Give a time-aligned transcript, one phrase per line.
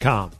[0.00, 0.30] Com.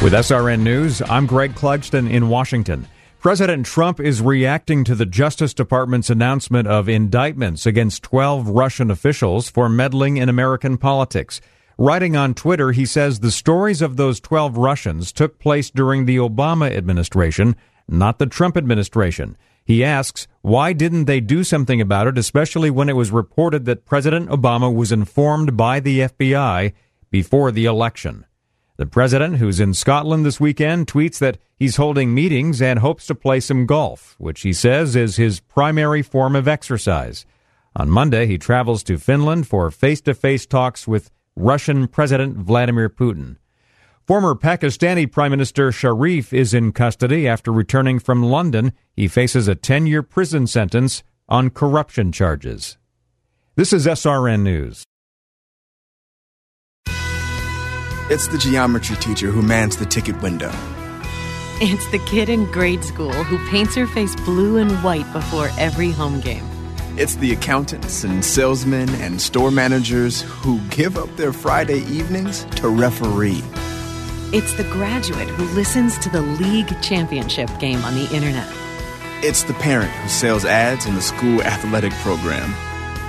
[0.00, 2.86] With SRN News, I'm Greg Clugston in Washington.
[3.18, 9.50] President Trump is reacting to the Justice Department's announcement of indictments against 12 Russian officials
[9.50, 11.40] for meddling in American politics.
[11.76, 16.18] Writing on Twitter, he says the stories of those 12 Russians took place during the
[16.18, 17.56] Obama administration,
[17.88, 19.36] not the Trump administration.
[19.68, 23.84] He asks, why didn't they do something about it, especially when it was reported that
[23.84, 26.72] President Obama was informed by the FBI
[27.10, 28.24] before the election?
[28.78, 33.14] The president, who's in Scotland this weekend, tweets that he's holding meetings and hopes to
[33.14, 37.26] play some golf, which he says is his primary form of exercise.
[37.76, 42.88] On Monday, he travels to Finland for face to face talks with Russian President Vladimir
[42.88, 43.36] Putin.
[44.08, 48.72] Former Pakistani Prime Minister Sharif is in custody after returning from London.
[48.96, 52.78] He faces a 10 year prison sentence on corruption charges.
[53.54, 54.82] This is SRN News.
[58.08, 60.52] It's the geometry teacher who mans the ticket window.
[61.60, 65.90] It's the kid in grade school who paints her face blue and white before every
[65.90, 66.48] home game.
[66.96, 72.70] It's the accountants and salesmen and store managers who give up their Friday evenings to
[72.70, 73.44] referee.
[74.30, 78.46] It's the graduate who listens to the league championship game on the internet.
[79.24, 82.54] It's the parent who sells ads in the school athletic program.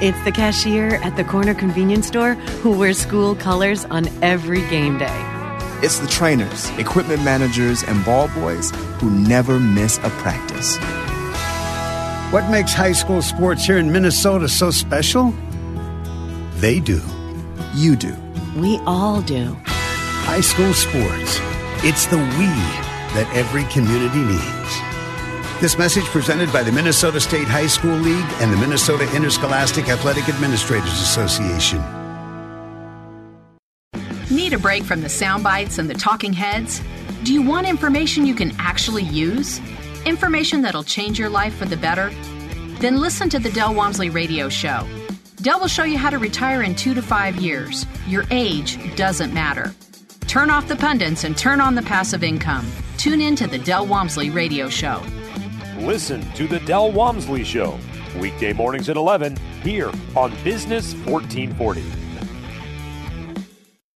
[0.02, 4.98] It's the cashier at the corner convenience store who wears school colors on every game
[4.98, 5.26] day.
[5.84, 10.78] It's the trainers, equipment managers, and ball boys who never miss a practice.
[12.32, 15.33] What makes high school sports here in Minnesota so special?
[16.61, 17.02] They do.
[17.76, 18.15] You do.
[18.55, 19.58] We all do.
[20.30, 21.40] High school sports.
[21.84, 22.45] It's the we
[23.16, 25.60] that every community needs.
[25.60, 30.30] This message presented by the Minnesota State High School League and the Minnesota Interscholastic Athletic
[30.30, 31.80] Administrators Association.
[34.30, 36.80] Need a break from the sound bites and the talking heads?
[37.23, 39.60] Do you want information you can actually use?
[40.06, 42.12] Information that'll change your life for the better?
[42.80, 44.88] Then listen to the Del Walmsley Radio Show.
[45.42, 47.88] Del will show you how to retire in two to five years.
[48.08, 49.73] Your age doesn't matter.
[50.30, 52.72] Turn off the pundits and turn on the passive income.
[52.98, 55.02] Tune in to the Del Walmsley Radio Show.
[55.80, 57.80] Listen to The Del Walmsley Show,
[58.20, 61.82] weekday mornings at 11, here on Business 1440.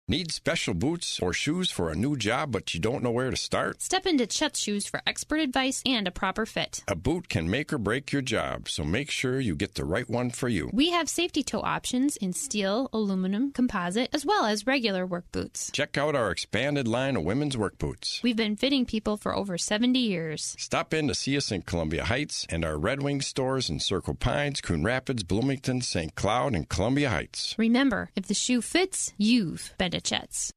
[0.06, 3.38] Need special boots or shoes for a new job, but you don't know where to
[3.38, 3.80] start?
[3.80, 6.84] Step into Chet's Shoes for expert advice and a proper fit.
[6.86, 10.06] A boot can make or break your job, so make sure you get the right
[10.06, 10.68] one for you.
[10.74, 15.70] We have safety toe options in steel, aluminum, composite, as well as regular work boots.
[15.72, 18.20] Check out our expanded line of women's work boots.
[18.22, 20.54] We've been fitting people for over 70 years.
[20.58, 24.16] Stop in to see us in Columbia Heights and our Red Wing stores in Circle
[24.16, 26.14] Pines, Coon Rapids, Bloomington, St.
[26.14, 27.54] Cloud, and Columbia Heights.
[27.56, 30.52] Remember, if the shoe fits, you've been to Chet's.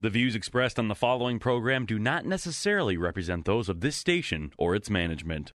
[0.00, 4.52] The views expressed on the following program do not necessarily represent those of this station
[4.58, 5.52] or its management.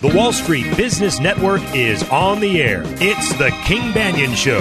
[0.00, 2.82] The Wall Street Business Network is on the air.
[2.84, 4.60] It's the King Banaian Show.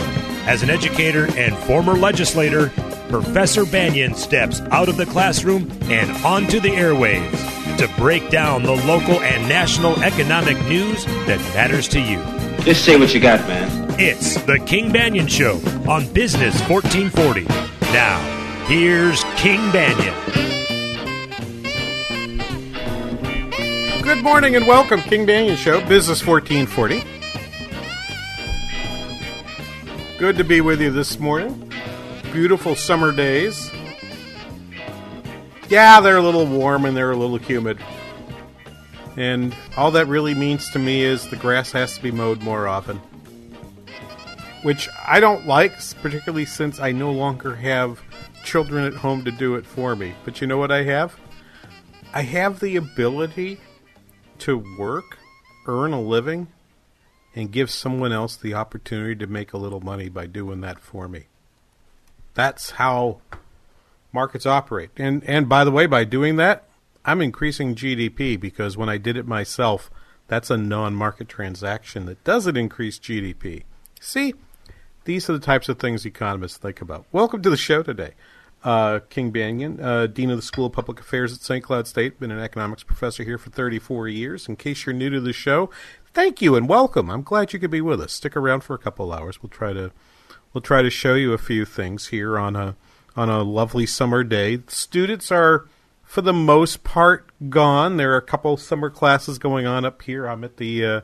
[0.49, 2.69] As an educator and former legislator,
[3.09, 8.71] Professor Banaian steps out of the classroom and onto the airwaves to break down the
[8.71, 12.17] local and national economic news that matters to you.
[12.63, 13.95] Just say what you got, man.
[13.99, 15.57] It's the King Banaian Show
[15.89, 17.45] on Business 1440.
[17.93, 20.16] Now, here's King Banaian.
[24.03, 27.03] Good morning and welcome, King Banaian Show, Business 1440.
[30.17, 31.72] Good to be with you this morning.
[32.31, 33.69] Beautiful summer days.
[35.69, 37.78] Yeah, they're a little warm and they're a little humid.
[39.17, 42.67] And all that really means to me is the grass has to be mowed more
[42.67, 43.02] often.
[44.64, 48.02] Which I don't like, particularly since I no longer have
[48.43, 50.14] children at home to do it for me.
[50.23, 51.19] But you know what I have?
[52.14, 53.59] I have the ability
[54.40, 55.17] to work,
[55.66, 56.47] earn a living,
[57.35, 61.08] and give someone else the opportunity to make a little money by doing that for
[61.08, 61.25] me.
[62.34, 63.19] That's how
[64.11, 64.89] markets operate.
[64.97, 66.67] And and by the way, by doing that,
[67.05, 69.89] I'm increasing GDP because when I did it myself,
[70.27, 73.63] that's a non-market transaction that doesn't increase GDP.
[73.99, 74.33] See,
[75.05, 77.05] these are the types of things economists think about.
[77.11, 78.11] Welcome to the show today.
[78.63, 81.63] Uh, King Banaian, uh, Dean of the School of Public Affairs at St.
[81.63, 84.49] Cloud State, been an economics professor here for 34 years.
[84.49, 85.69] In case you're new to the show,
[86.13, 87.09] thank you and welcome.
[87.09, 88.11] I'm glad you could be with us.
[88.11, 89.41] Stick around for a couple hours.
[89.41, 89.91] We'll try to
[90.53, 92.75] we'll try to show you a few things here on a
[93.17, 94.59] on a lovely summer day.
[94.67, 95.67] Students are
[96.03, 97.97] for the most part gone.
[97.97, 100.28] There are a couple summer classes going on up here.
[100.28, 101.02] I'm at the uh,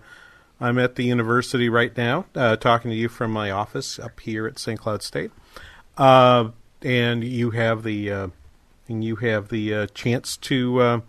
[0.62, 4.48] I'm at the university right now, uh, talking to you from my office up here
[4.48, 4.80] at St.
[4.80, 5.32] Cloud State,
[5.98, 6.50] uh,
[6.84, 8.28] and you have the uh,
[8.88, 11.00] and you have the uh, chance to uh,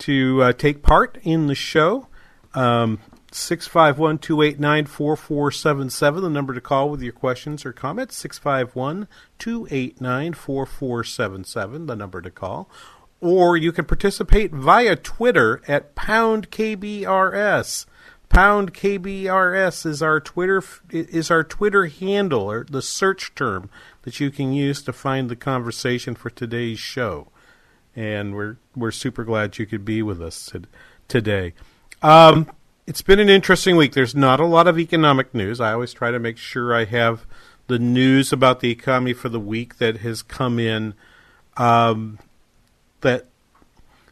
[0.00, 2.06] to take part in the show.
[2.54, 3.00] Um,
[3.32, 8.16] 651 289 4477, the number to call with your questions or comments.
[8.16, 9.08] 651
[9.38, 12.70] 289 4477, the number to call
[13.20, 17.86] or you can participate via Twitter at pound KBRS.
[18.28, 23.70] Pound KBRS is our Twitter is our Twitter handle or the search term
[24.02, 27.28] that you can use to find the conversation for today's show.
[27.96, 30.52] And we're we're super glad you could be with us
[31.08, 31.54] today.
[32.02, 32.50] Um,
[32.88, 33.92] it's been an interesting week.
[33.92, 35.60] There's not a lot of economic news.
[35.60, 37.26] I always try to make sure I have
[37.66, 40.94] the news about the economy for the week that has come in
[41.58, 42.18] um,
[43.02, 43.26] that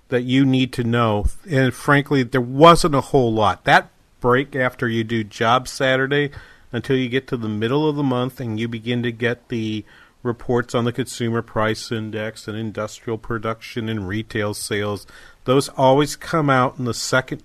[0.09, 1.25] that you need to know.
[1.49, 3.65] And frankly, there wasn't a whole lot.
[3.65, 3.89] That
[4.21, 6.31] break after you do Job Saturday
[6.71, 9.87] until you get to the middle of the month and you begin to get the
[10.23, 15.07] reports on the consumer price index and industrial production and retail sales.
[15.45, 17.43] Those always come out in the second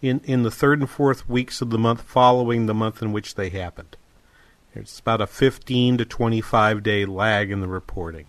[0.00, 3.34] in in the third and fourth weeks of the month following the month in which
[3.34, 3.96] they happened.
[4.74, 8.26] It's about a 15 to 25 day lag in the reporting.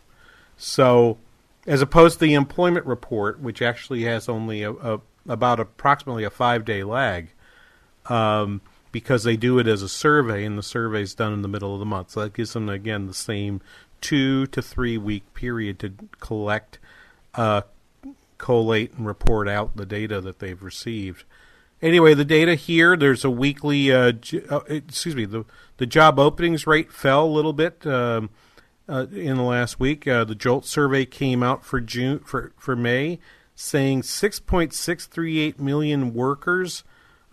[0.58, 1.18] So
[1.68, 6.30] as opposed to the employment report, which actually has only a, a about approximately a
[6.30, 7.30] five day lag,
[8.08, 8.62] um,
[8.92, 11.74] because they do it as a survey, and the survey is done in the middle
[11.74, 12.12] of the month.
[12.12, 13.62] So that gives them again the same
[14.02, 16.80] two to three week period to collect,
[17.36, 17.62] uh,
[18.38, 21.24] collate, and report out the data that they've received.
[21.82, 22.98] Anyway, the data here.
[22.98, 23.92] There's a weekly.
[23.92, 24.14] Uh,
[24.50, 25.26] uh, excuse me.
[25.26, 25.46] The
[25.78, 27.86] the job openings rate fell a little bit.
[27.86, 28.30] Um,
[28.90, 30.08] uh, in the last week.
[30.08, 33.20] Uh, the JOLT survey came out for June for for May,
[33.56, 36.84] saying 6.638 million workers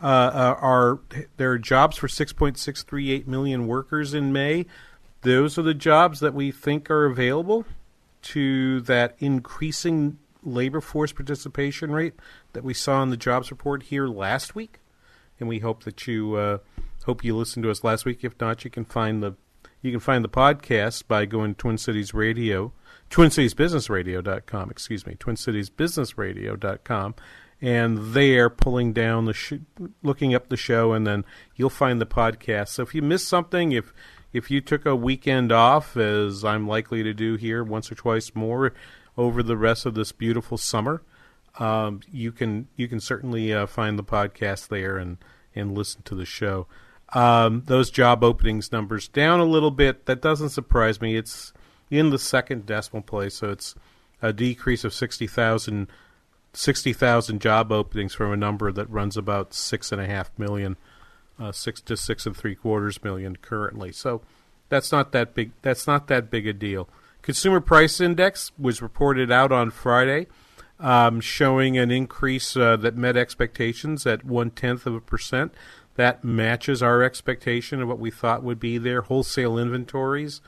[0.00, 1.00] uh, uh, are
[1.38, 4.66] there are jobs for 6.638 million workers in May.
[5.22, 7.64] Those are the jobs that we think are available
[8.22, 12.14] to that increasing labor force participation rate
[12.52, 14.80] that we saw in the jobs report here last week.
[15.38, 16.58] And we hope that you uh,
[17.04, 18.20] hope you listened to us last week.
[18.22, 19.34] If not, you can find the
[19.82, 22.72] you can find the podcast by going to Twin Cities Radio,
[23.10, 27.14] TwinCitiesBusinessRadio.com, excuse me, TwinCitiesBusinessRadio.com,
[27.60, 29.54] and there pulling down the, sh-
[30.02, 32.68] looking up the show, and then you'll find the podcast.
[32.68, 33.92] So if you missed something, if
[34.32, 38.34] if you took a weekend off, as I'm likely to do here once or twice
[38.34, 38.74] more
[39.16, 41.02] over the rest of this beautiful summer,
[41.58, 45.18] um, you can you can certainly uh, find the podcast there and
[45.54, 46.66] and listen to the show.
[47.14, 50.06] Um, those job openings numbers down a little bit.
[50.06, 51.16] That doesn't surprise me.
[51.16, 51.52] It's
[51.90, 53.74] in the second decimal place, so it's
[54.20, 55.88] a decrease of 60,000
[56.56, 56.94] 60,
[57.38, 60.76] job openings from a number that runs about six and a half million,
[61.38, 63.92] uh, six to six and three quarters million currently.
[63.92, 64.22] So
[64.70, 65.52] that's not that big.
[65.60, 66.88] That's not that big a deal.
[67.26, 70.28] Consumer Price Index was reported out on Friday,
[70.78, 75.52] um, showing an increase uh, that met expectations at one tenth of a percent.
[75.96, 79.00] That matches our expectation of what we thought would be there.
[79.00, 80.40] Wholesale inventories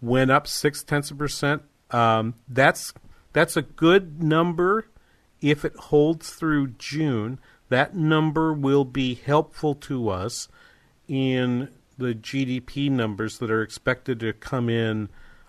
[0.00, 1.62] went up six tenths of percent.
[1.92, 2.92] Um, that's
[3.32, 4.88] that's a good number
[5.40, 7.38] if it holds through June.
[7.68, 10.48] That number will be helpful to us
[11.06, 15.08] in the GDP numbers that are expected to come in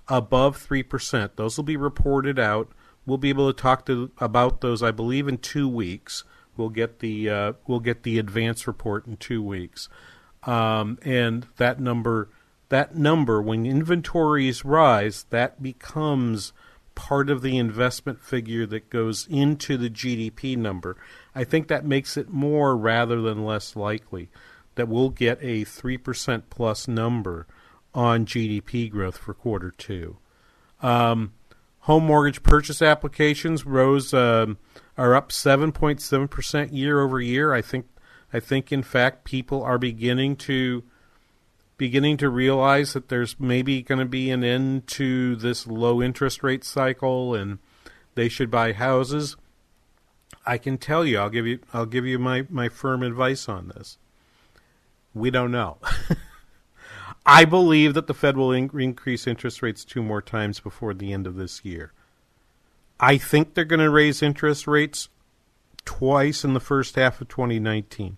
[0.09, 1.31] above 3%.
[1.35, 2.71] Those will be reported out.
[3.05, 6.23] We'll be able to talk to, about those, I believe, in two weeks.
[6.57, 9.89] We'll get the uh, we'll get the advance report in two weeks,
[10.43, 12.29] um, and that number
[12.69, 16.53] that number when inventories rise, that becomes
[16.95, 20.97] part of the investment figure that goes into the GDP number.
[21.35, 24.29] I think that makes it more rather than less likely
[24.75, 27.45] that we'll get a 3% plus number
[27.97, 30.17] on GDP growth for quarter two.
[30.83, 31.33] Um,
[31.79, 34.59] home mortgage purchase applications rose um,
[34.95, 37.53] are up 7.7% year over year.
[37.53, 37.87] I think
[38.31, 40.83] I think in fact people are beginning to
[41.77, 46.43] beginning to realize that there's maybe going to be an end to this low interest
[46.43, 47.57] rate cycle and
[48.13, 49.37] they should buy houses.
[50.45, 53.69] I can tell you, I'll give you, I'll give you my, my firm advice on
[53.69, 53.97] this.
[55.13, 55.77] We don't know.
[57.29, 61.11] I believe that the Fed will in- increase interest rates two more times before the
[61.11, 61.91] end of this year.
[63.01, 65.09] I think they're going to raise interest rates
[65.83, 68.15] twice in the first half of 2019.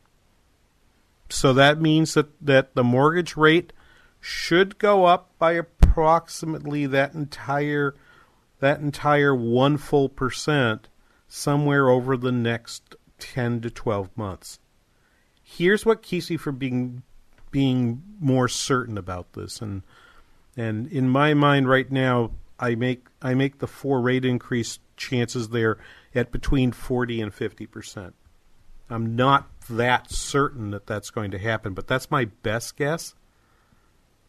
[1.29, 3.73] So that means that, that the mortgage rate
[4.21, 7.95] should go up by approximately that entire
[8.59, 10.89] that entire one full percent
[11.27, 14.59] somewhere over the next 10 to 12 months.
[15.41, 17.03] Here's what keeps me from being
[17.51, 19.81] being more certain about this and
[20.57, 25.49] and in my mind right now I make I make the four rate increase chances
[25.49, 25.77] there
[26.13, 28.15] at between 40 and 50 percent.
[28.89, 33.15] I'm not that certain that that's going to happen, but that's my best guess.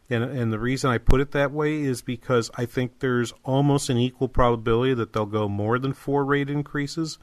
[0.09, 3.89] And and the reason I put it that way is because I think there's almost
[3.89, 7.17] an equal probability that they'll go more than four rate increases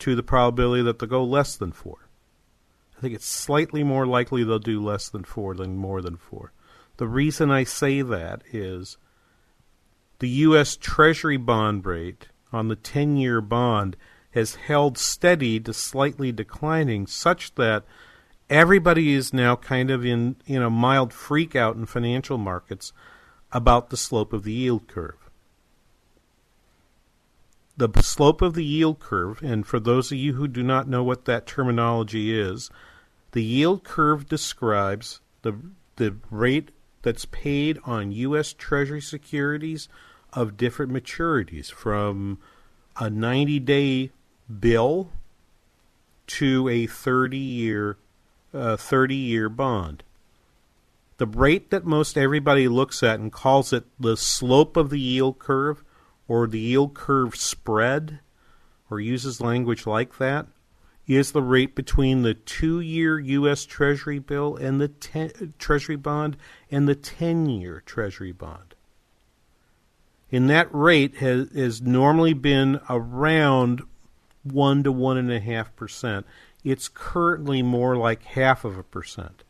[0.00, 2.07] to the probability that they'll go less than four.
[2.98, 6.52] I think it's slightly more likely they'll do less than four than more than four.
[6.96, 8.98] The reason I say that is
[10.18, 10.76] the U.S.
[10.76, 13.96] Treasury bond rate on the 10 year bond
[14.32, 17.84] has held steady to slightly declining, such that
[18.50, 22.92] everybody is now kind of in, in a mild freak out in financial markets
[23.52, 25.27] about the slope of the yield curve.
[27.78, 31.04] The slope of the yield curve, and for those of you who do not know
[31.04, 32.70] what that terminology is,
[33.30, 35.56] the yield curve describes the
[35.94, 36.70] the rate
[37.02, 38.52] that's paid on U.S.
[38.52, 39.88] Treasury securities
[40.32, 42.38] of different maturities, from
[42.98, 44.10] a 90 day
[44.58, 45.12] bill
[46.26, 47.96] to a 30 year
[48.52, 50.02] uh, 30 year bond.
[51.18, 55.38] The rate that most everybody looks at and calls it the slope of the yield
[55.38, 55.84] curve
[56.28, 58.20] or the yield curve spread
[58.90, 60.46] or uses language like that
[61.06, 63.64] is the rate between the two year U.S.
[63.64, 66.36] Treasury bill and the ten, Treasury bond
[66.70, 68.74] and the 10 year Treasury bond.
[70.30, 73.82] And that rate has, has normally been around
[74.42, 76.24] 1 to 1.5%.
[76.62, 79.44] It's currently more like half of a percent.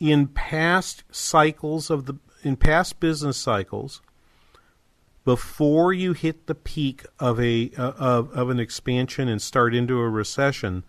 [0.00, 4.00] In past cycles of the in past business cycles,
[5.24, 9.98] before you hit the peak of a uh, of of an expansion and start into
[9.98, 10.84] a recession,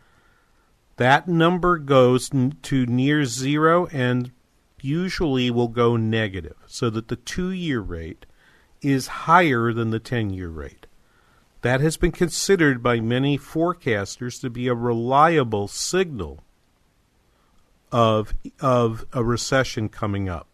[0.98, 4.32] that number goes n- to near zero and
[4.82, 8.26] usually will go negative, so that the two-year rate
[8.82, 10.88] is higher than the 10-year rate.
[11.62, 16.44] That has been considered by many forecasters to be a reliable signal
[17.92, 20.48] of of a recession coming up.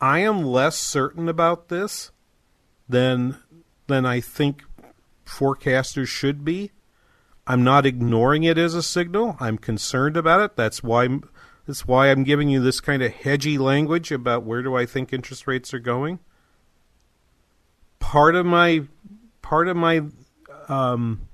[0.00, 2.10] I am less certain about this
[2.88, 3.38] than
[3.86, 4.64] than I think
[5.26, 6.70] forecasters should be.
[7.46, 9.36] I'm not ignoring it as a signal.
[9.38, 10.56] I'm concerned about it.
[10.56, 11.08] That's why
[11.66, 15.12] that's why I'm giving you this kind of hedgy language about where do I think
[15.12, 16.18] interest rates are going.
[17.98, 18.84] Part of my
[19.42, 20.02] part of my
[20.68, 21.28] um,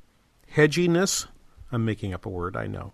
[0.54, 1.26] hedginess,
[1.70, 2.92] I'm making up a word, I know.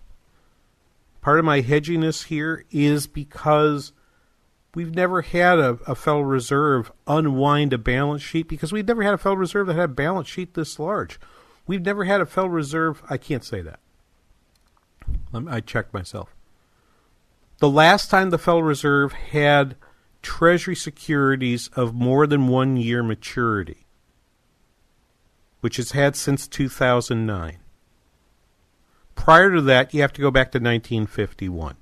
[1.20, 3.92] Part of my hedginess here is because
[4.76, 9.14] we've never had a, a, Federal Reserve unwind a balance sheet because we've never had
[9.14, 11.18] a Federal Reserve that had a balance sheet this large.
[11.66, 13.02] We've never had a Federal Reserve.
[13.08, 13.80] I can't say that.
[15.32, 16.34] I checked myself.
[17.58, 19.76] The last time the Federal Reserve had
[20.20, 23.86] Treasury securities of more than one year maturity,
[25.60, 27.56] which it's had since 2009.
[29.14, 31.76] Prior to that, you have to go back to 1951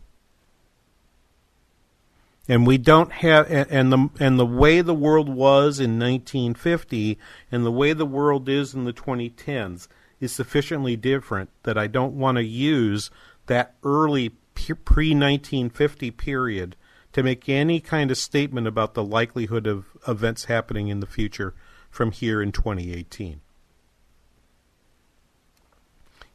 [2.48, 7.18] and we don't have and the and the way the world was in 1950
[7.50, 9.88] and the way the world is in the 2010s
[10.20, 13.10] is sufficiently different that I don't want to use
[13.46, 16.76] that early pre 1950 period
[17.12, 21.54] to make any kind of statement about the likelihood of events happening in the future
[21.90, 23.40] from here in 2018.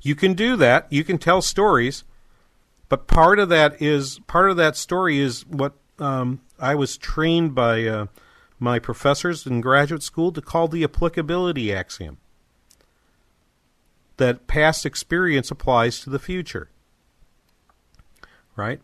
[0.01, 0.87] You can do that.
[0.89, 2.05] You can tell stories,
[2.87, 7.55] but part of that is part of that story is what um, I was trained
[7.55, 8.05] by uh,
[8.59, 12.17] my professors in graduate school to call the applicability axiom
[14.17, 16.69] that past experience applies to the future.
[18.55, 18.81] Right?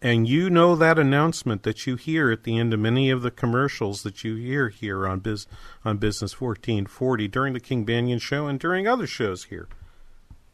[0.00, 3.30] And you know that announcement that you hear at the end of many of the
[3.30, 5.46] commercials that you hear here on Biz
[5.84, 9.68] on Business 1440 during the King Banaian show and during other shows here.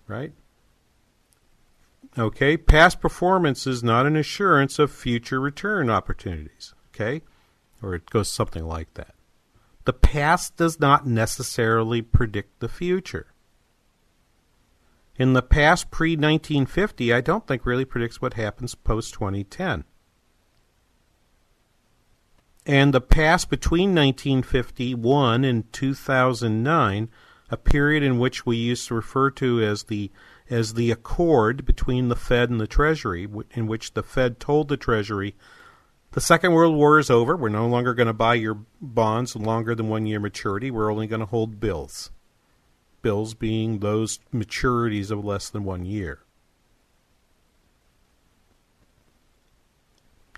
[0.09, 0.33] Right?
[2.19, 6.75] Okay, past performance is not an assurance of future return opportunities.
[6.91, 7.23] Okay,
[7.83, 9.15] or it goes something like that.
[9.85, 13.29] The past does not necessarily predict the future.
[15.17, 19.85] in the past pre 1950, I don't think really predicts what happens post 2010.
[22.65, 27.09] And the past between 1951 and 2009,
[27.51, 30.11] a period in which we used to refer to as the
[30.53, 34.77] as the accord between the Fed and the Treasury, in which the Fed told the
[34.77, 35.35] Treasury,
[36.11, 37.35] the Second World War is over.
[37.35, 40.71] We're no longer going to buy your bonds longer than one year maturity.
[40.71, 42.11] We're only going to hold bills.
[43.01, 46.21] Bills being those maturities of less than one year.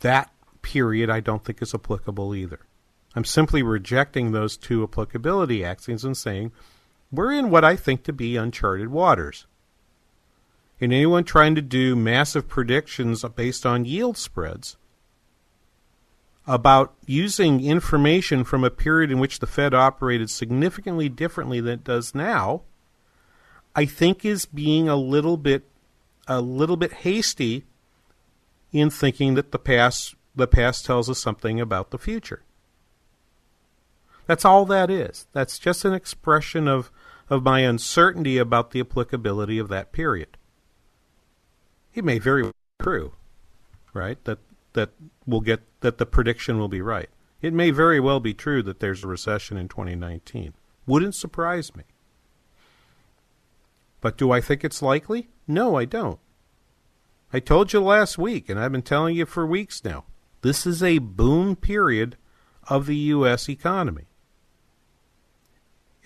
[0.02, 0.30] That
[0.62, 2.60] period I don't think is applicable either.
[3.16, 6.52] I'm simply rejecting those two applicability axioms and saying
[7.10, 9.46] we're in what I think to be uncharted waters.
[10.84, 14.76] And anyone trying to do massive predictions based on yield spreads
[16.46, 21.84] about using information from a period in which the Fed operated significantly differently than it
[21.84, 22.64] does now,
[23.74, 25.64] I think is being a little bit
[26.28, 27.64] a little bit hasty
[28.70, 32.42] in thinking that the past the past tells us something about the future.
[34.26, 35.28] That's all that is.
[35.32, 36.90] That's just an expression of,
[37.30, 40.36] of my uncertainty about the applicability of that period.
[41.94, 43.12] It may very well be true,
[43.92, 44.22] right?
[44.24, 44.38] That
[44.72, 44.90] that
[45.26, 47.08] will get that the prediction will be right.
[47.40, 50.54] It may very well be true that there's a recession in 2019.
[50.86, 51.84] Wouldn't surprise me.
[54.00, 55.28] But do I think it's likely?
[55.46, 56.18] No, I don't.
[57.32, 60.04] I told you last week, and I've been telling you for weeks now.
[60.42, 62.16] This is a boom period
[62.68, 63.48] of the U.S.
[63.48, 64.04] economy.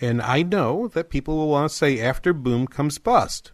[0.00, 3.52] And I know that people will want to say after boom comes bust.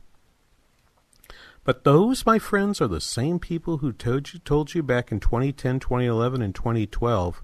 [1.64, 5.18] But those, my friends, are the same people who told you, told you back in
[5.18, 7.42] 2010, 2011, and 2012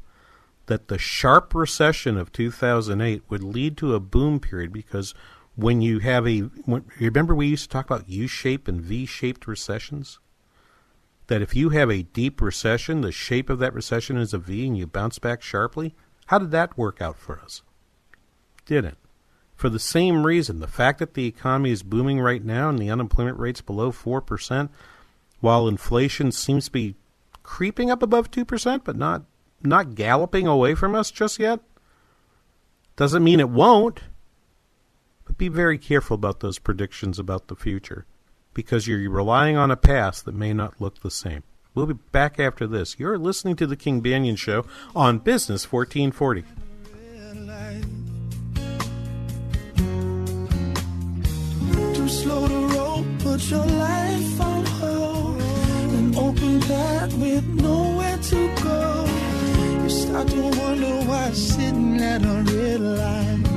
[0.66, 5.14] that the sharp recession of 2008 would lead to a boom period because
[5.56, 6.40] when you have a.
[6.40, 10.20] When, remember, we used to talk about U shaped and V shaped recessions?
[11.30, 14.66] that if you have a deep recession, the shape of that recession is a V
[14.66, 15.94] and you bounce back sharply?
[16.26, 17.62] How did that work out for us?
[18.66, 18.98] Didn't.
[19.60, 22.88] For the same reason, the fact that the economy is booming right now and the
[22.88, 24.70] unemployment rate's below 4%,
[25.40, 26.94] while inflation seems to be
[27.42, 29.24] creeping up above 2%, but not,
[29.62, 31.60] not galloping away from us just yet,
[32.96, 34.00] doesn't mean it won't.
[35.26, 38.06] But be very careful about those predictions about the future
[38.54, 41.42] because you're relying on a past that may not look the same.
[41.74, 42.98] We'll be back after this.
[42.98, 44.64] You're listening to The King Banaian Show
[44.96, 46.44] on Business 1440.
[52.10, 55.40] Slow to roll, put your life on hold.
[55.98, 59.06] An open path with nowhere to go.
[59.82, 63.49] You start to wonder why sitting at a red light.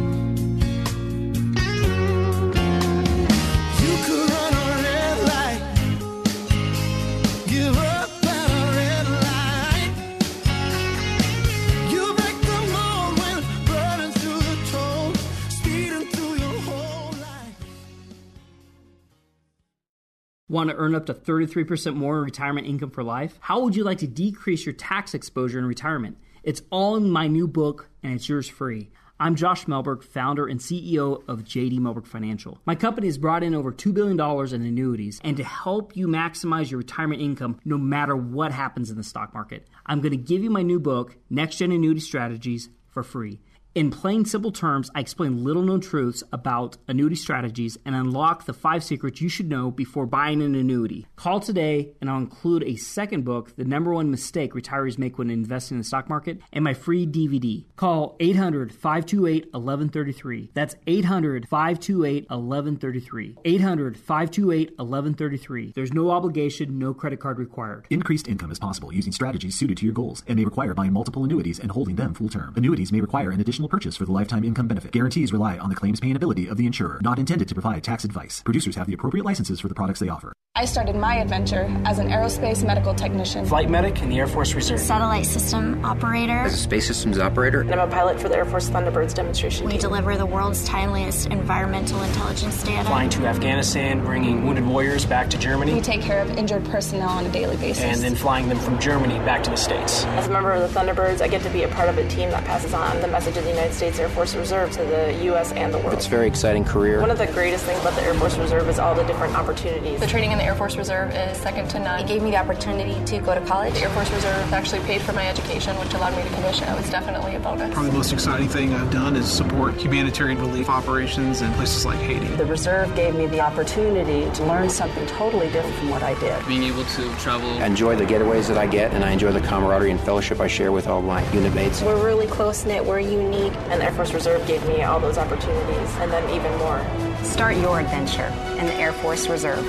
[20.53, 23.39] Want to earn up to 33% more in retirement income for life?
[23.41, 26.15] How would you like to decrease your tax exposure in retirement?
[26.43, 28.91] It's all in my new book, and it's yours free.
[29.19, 32.59] I'm Josh Mellberg, founder and CEO of JD Mellberg Financial.
[32.67, 34.19] My company has brought in over $2 billion
[34.53, 38.97] in annuities and to help you maximize your retirement income no matter what happens in
[38.97, 39.67] the stock market.
[39.87, 43.39] I'm going to give you my new book, Next Gen Annuity Strategies, for free.
[43.75, 48.53] In plain, simple terms, I explain little known truths about annuity strategies and unlock the
[48.53, 51.07] five secrets you should know before buying an annuity.
[51.15, 55.31] Call today, and I'll include a second book, The Number One Mistake Retirees Make When
[55.31, 57.65] Investing in the Stock Market, and my free DVD.
[57.75, 60.51] Call 800 528 1133.
[60.53, 63.37] That's 800 528 1133.
[63.43, 65.71] 800 528 1133.
[65.73, 67.87] There's no obligation, no credit card required.
[67.89, 71.23] Increased income is possible using strategies suited to your goals and may require buying multiple
[71.23, 72.53] annuities and holding them full term.
[72.55, 74.91] Annuities may require an additional purchase for the lifetime income benefit.
[74.91, 78.03] Guarantees rely on the claims paying ability of the insurer, not intended to provide tax
[78.03, 78.41] advice.
[78.43, 80.33] Producers have the appropriate licenses for the products they offer.
[80.55, 83.43] I started my adventure as an aerospace medical technician.
[83.43, 84.79] Flight medic in the Air Force Reserve.
[84.79, 86.41] Satellite system operator.
[86.41, 87.61] As a space systems operator.
[87.61, 89.65] And I'm a pilot for the Air Force Thunderbirds demonstration.
[89.65, 89.81] We team.
[89.81, 92.87] deliver the world's timeliest environmental intelligence data.
[92.87, 95.73] Flying to Afghanistan, bringing wounded warriors back to Germany.
[95.73, 97.83] We take care of injured personnel on a daily basis.
[97.83, 100.05] And then flying them from Germany back to the States.
[100.05, 102.29] As a member of the Thunderbirds, I get to be a part of a team
[102.29, 105.51] that passes on the message of the United States Air Force Reserve to the U.S.
[105.53, 105.93] and the world.
[105.93, 107.01] It's a very exciting career.
[107.01, 109.99] One of the greatest things about the Air Force Reserve is all the different opportunities.
[109.99, 112.01] The training in the the Air Force Reserve is second to none.
[112.01, 113.75] It gave me the opportunity to go to college.
[113.75, 116.67] The Air Force Reserve actually paid for my education, which allowed me to commission.
[116.67, 117.73] It was definitely a bonus.
[117.73, 121.97] Probably the most exciting thing I've done is support humanitarian relief operations in places like
[121.99, 122.27] Haiti.
[122.35, 126.45] The reserve gave me the opportunity to learn something totally different from what I did.
[126.45, 127.49] Being able to travel.
[127.61, 130.47] I enjoy the getaways that I get, and I enjoy the camaraderie and fellowship I
[130.47, 131.81] share with all my unit mates.
[131.81, 135.17] We're really close knit, we're unique, and the Air Force Reserve gave me all those
[135.17, 136.85] opportunities, and then even more.
[137.23, 138.27] Start your adventure
[138.59, 139.63] in the Air Force Reserve.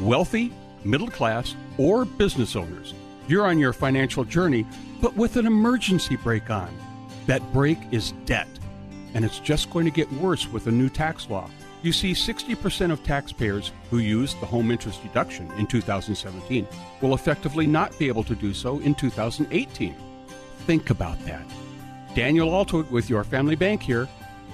[0.00, 0.52] Wealthy,
[0.84, 2.92] middle class, or business owners,
[3.28, 4.66] you're on your financial journey,
[5.00, 6.68] but with an emergency brake on.
[7.26, 8.46] That brake is debt,
[9.14, 11.50] and it's just going to get worse with a new tax law.
[11.82, 16.66] You see, 60% of taxpayers who used the home interest deduction in 2017
[17.00, 19.94] will effectively not be able to do so in 2018.
[20.66, 21.44] Think about that.
[22.14, 24.08] Daniel Altwood with Your Family Bank here.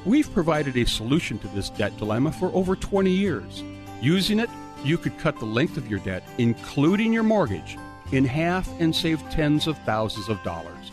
[0.05, 3.63] We've provided a solution to this debt dilemma for over 20 years.
[4.01, 4.51] Using it,
[4.85, 7.79] you could cut the length of your debt, including your mortgage,
[8.13, 10.93] in half and save tens of thousands of dollars.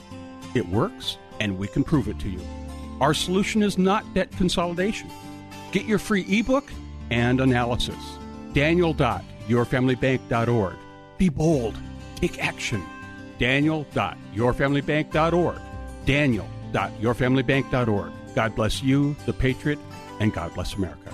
[0.55, 2.41] It works, and we can prove it to you.
[3.01, 5.09] Our solution is not debt consolidation.
[5.71, 6.71] Get your free ebook
[7.11, 7.95] and analysis.
[8.53, 10.75] Daniel.yourfamilybank.org.
[11.17, 11.77] Be bold.
[12.15, 12.83] Take action.
[13.37, 15.59] Daniel.yourfamilybank.org.
[16.05, 18.11] Daniel.yourfamilybank.org.
[18.35, 19.79] God bless you, the patriot,
[20.19, 21.11] and God bless America.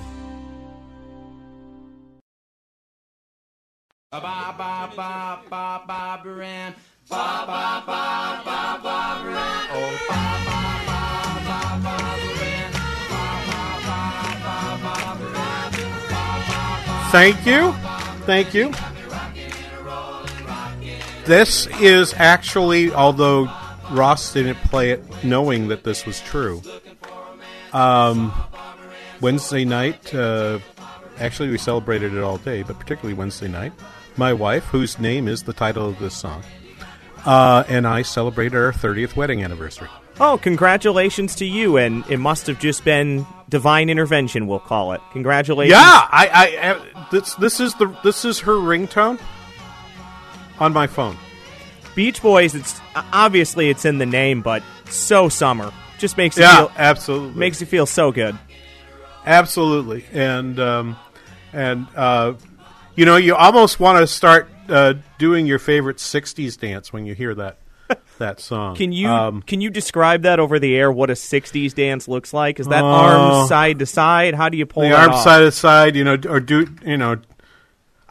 [4.96, 6.74] Ba ba ba ba ba Baran.
[7.10, 9.64] Ba ba ba ba ba Baran.
[9.76, 11.02] Oh ba ba ba
[11.48, 12.72] ba ba Baran.
[13.12, 14.00] Ba ba ba
[14.44, 15.72] ba ba Baran.
[16.10, 17.12] Ba ba ba.
[17.12, 17.74] Thank you.
[18.26, 18.72] Thank you.
[21.26, 23.50] This is actually, although
[23.92, 26.62] Ross didn't play it knowing that this was true.
[27.74, 28.32] Um,
[29.22, 30.60] Wednesday night, uh,
[31.20, 33.74] actually, we celebrated it all day, but particularly Wednesday night.
[34.18, 36.44] My wife, whose name is the title of this song,
[37.26, 39.90] uh, and I celebrated our 30th wedding anniversary.
[40.20, 44.48] Oh, congratulations to you, and it must have just been divine intervention.
[44.48, 45.02] We'll call it.
[45.12, 45.74] Congratulations.
[45.74, 49.20] Yeah, I, I, I this, this is the this is her ringtone
[50.60, 51.18] on my phone.
[51.96, 52.56] Beach Boys.
[52.56, 57.40] It's obviously it's in the name, but so summer just makes Yeah, you feel absolutely
[57.40, 58.38] makes you feel so good.
[59.26, 60.96] Absolutely, and um,
[61.52, 62.34] and uh,
[62.96, 67.14] you know, you almost want to start uh, doing your favorite '60s dance when you
[67.16, 67.58] hear that
[68.18, 68.76] that song.
[68.76, 70.92] Can you Um, can you describe that over the air?
[70.92, 72.60] What a '60s dance looks like?
[72.60, 74.34] Is that arms side to side?
[74.36, 75.24] How do you pull the arm off?
[75.24, 77.18] side to side, you know, or do you know?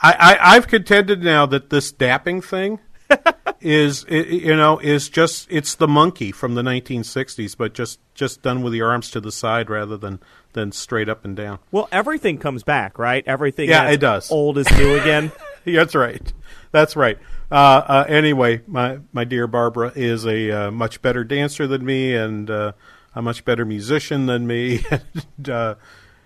[0.00, 2.78] I, I I've contended now that this dapping thing
[3.60, 7.98] is i- i- you know is just it's the monkey from the 1960s, but just
[8.14, 10.20] just done with the arms to the side rather than
[10.54, 11.58] than straight up and down.
[11.70, 13.22] Well, everything comes back, right?
[13.26, 13.68] Everything.
[13.68, 14.30] Yeah, it does.
[14.30, 15.30] Old is new again.
[15.64, 16.32] That's right.
[16.72, 17.18] That's right.
[17.50, 22.14] Uh, uh, anyway, my my dear Barbara is a uh, much better dancer than me,
[22.14, 22.72] and uh,
[23.14, 25.74] a much better musician than me, and, uh,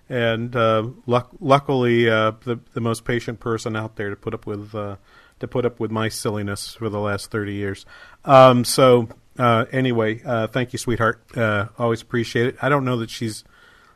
[0.09, 4.47] and uh, luck- luckily uh, the the most patient person out there to put up
[4.47, 4.97] with uh,
[5.41, 7.85] to put up with my silliness for the last thirty years.
[8.25, 11.23] Um, so uh, anyway, uh, thank you, sweetheart.
[11.37, 12.57] Uh, always appreciate it.
[12.61, 13.45] I don't know that she's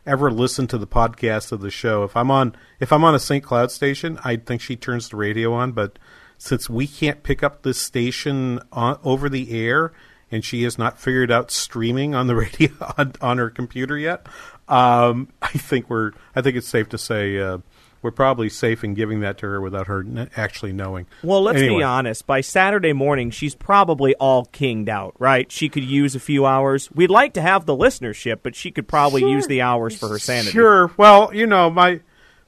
[0.07, 2.05] ever listened to the podcast of the show.
[2.05, 3.43] If I'm on if I'm on a St.
[3.43, 5.99] Cloud station, I think she turns the radio on, but
[6.39, 9.93] since we can't pick up this station on, over the air
[10.31, 14.27] and she has not figured out streaming on the radio on, on her computer yet,
[14.69, 17.59] um, I think we're I think it's safe to say uh,
[18.03, 21.07] we're probably safe in giving that to her without her n- actually knowing.
[21.23, 21.79] Well, let's Anyway.
[21.79, 22.27] be honest.
[22.27, 25.51] By Saturday morning, she's probably all kinged out, right?
[25.51, 26.91] She could use a few hours.
[26.93, 29.31] We'd like to have the listenership, but she could probably Sure.
[29.31, 30.51] use the hours for her sanity.
[30.51, 30.91] Sure.
[30.97, 32.01] Well, you know, my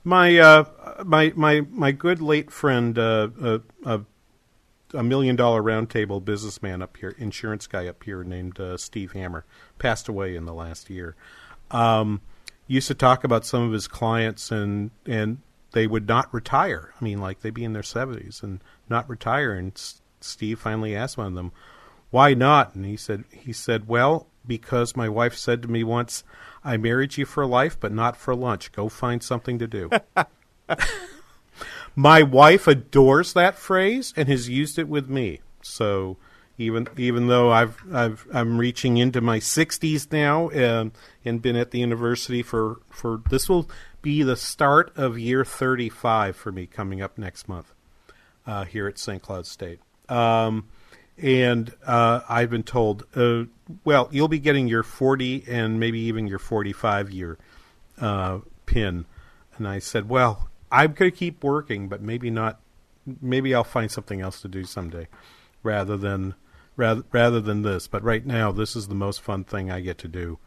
[0.02, 0.64] my uh,
[1.04, 3.98] my my my good late friend, uh, uh, uh,
[4.92, 9.44] a million dollar roundtable businessman up here, insurance guy up here named uh, Steve Hammer,
[9.78, 11.16] passed away in the last year.
[11.70, 12.20] Um,
[12.66, 15.38] used to talk about some of his clients and and
[15.72, 16.94] they would not retire.
[17.00, 19.52] I mean, like they'd be in their seventies and not retire.
[19.52, 21.52] And S- Steve finally asked one of them,
[22.10, 26.24] "Why not?" And he said, "He said, well, because my wife said to me once."
[26.64, 28.72] I married you for life, but not for lunch.
[28.72, 29.90] Go find something to do.
[31.96, 35.40] My wife adores that phrase and has used it with me.
[35.62, 36.16] So
[36.58, 40.92] even even though I've I've I'm reaching into my 60s now um,
[41.24, 43.68] and been at the university for for this will
[44.02, 47.72] be the start of year 35 for me coming up next month
[48.46, 49.22] uh, here at St.
[49.22, 49.80] Cloud State.
[50.08, 50.68] Um,
[51.16, 53.44] and uh, I've been told, uh,
[53.84, 57.38] well, you'll be getting your 40 and maybe even your 45 year
[58.00, 59.06] uh, pin.
[59.56, 62.60] And I said, well, I'm going to keep working, but maybe not.
[63.20, 65.08] Maybe I'll find something else to do someday,
[65.62, 66.34] rather than
[66.76, 67.86] rather rather than this.
[67.86, 70.38] But right now, this is the most fun thing I get to do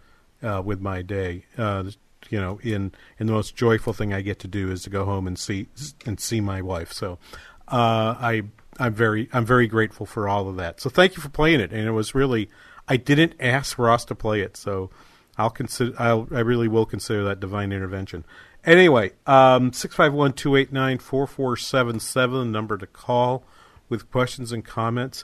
[0.42, 1.46] uh, with my day.
[1.58, 1.86] Uh,
[2.30, 5.06] you know, in in the most joyful thing I get to do is to go
[5.06, 5.68] home and see
[6.06, 6.92] and see my wife.
[6.92, 7.20] So,
[7.68, 8.44] uh, I
[8.80, 10.82] I'm very I'm very grateful for all of that.
[10.82, 11.72] So thank you for playing it.
[11.72, 12.50] And it was really
[12.88, 14.90] I didn't ask Ross to play it, so
[15.38, 18.26] I'll consider I'll, I really will consider that divine intervention.
[18.64, 23.44] Anyway, um, 651-289-4477 number to call
[23.88, 25.24] with questions and comments.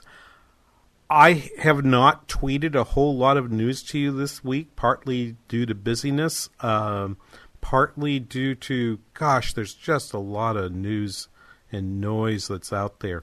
[1.14, 5.64] I have not tweeted a whole lot of news to you this week, partly due
[5.64, 7.18] to busyness, um,
[7.60, 11.28] partly due to, gosh, there's just a lot of news
[11.70, 13.22] and noise that's out there.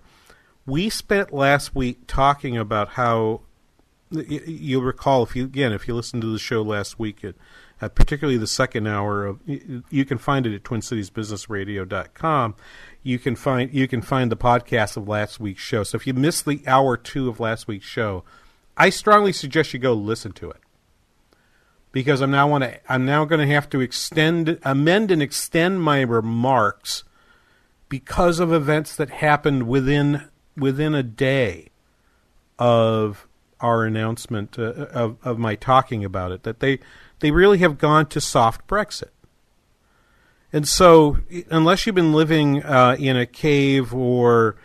[0.65, 3.41] We spent last week talking about how
[4.09, 7.35] you'll recall if you again if you listened to the show last week, it,
[7.81, 12.55] uh, particularly the second hour of you can find it at twincitiesbusinessradio.com.
[13.03, 15.83] You can find you can find the podcast of last week's show.
[15.83, 18.23] So if you missed the hour two of last week's show,
[18.77, 20.61] I strongly suggest you go listen to it
[21.91, 25.81] because I'm now want to I'm now going to have to extend amend and extend
[25.81, 27.03] my remarks
[27.89, 31.69] because of events that happened within within a day
[32.59, 33.27] of
[33.59, 36.79] our announcement uh, of of my talking about it that they
[37.21, 39.09] they really have gone to soft Brexit.
[40.53, 41.17] And so,
[41.49, 44.57] unless you've been living uh, in a cave or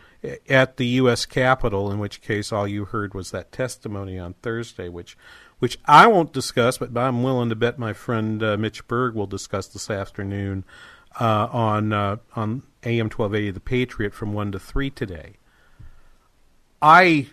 [0.48, 1.26] at the U.S.
[1.26, 5.16] Capitol, in which case all you heard was that testimony on Thursday, which
[5.58, 9.26] which I won't discuss, but I'm willing to bet my friend uh, Mitch Berg will
[9.26, 10.64] discuss this afternoon
[11.20, 15.34] uh, on uh, on AM 1280 The Patriot from one to three today.
[16.82, 17.28] I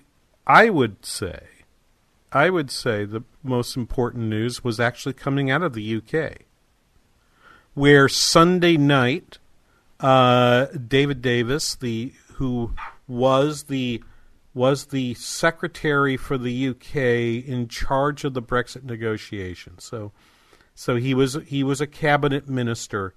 [0.45, 1.47] I would say
[2.33, 6.45] I would say the most important news was actually coming out of the UK,
[7.75, 9.37] where Sunday night,
[9.99, 12.73] uh, David Davis, the who
[13.07, 14.03] was the
[14.55, 16.95] was the secretary for the UK
[17.47, 19.83] in charge of the Brexit negotiations.
[19.83, 20.11] So,
[20.73, 23.13] so he was he was a cabinet minister.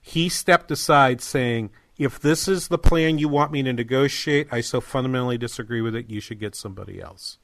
[0.00, 4.60] He stepped aside, saying, "If this is the plan you want me to negotiate, I
[4.60, 6.10] so fundamentally disagree with it.
[6.10, 7.38] You should get somebody else."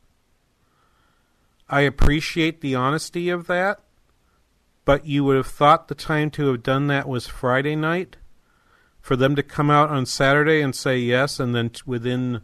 [1.73, 3.81] I appreciate the honesty of that,
[4.85, 8.19] but you would have thought the time to have done that was Friday night.
[9.01, 12.43] For them to come out on Saturday and say yes, and then within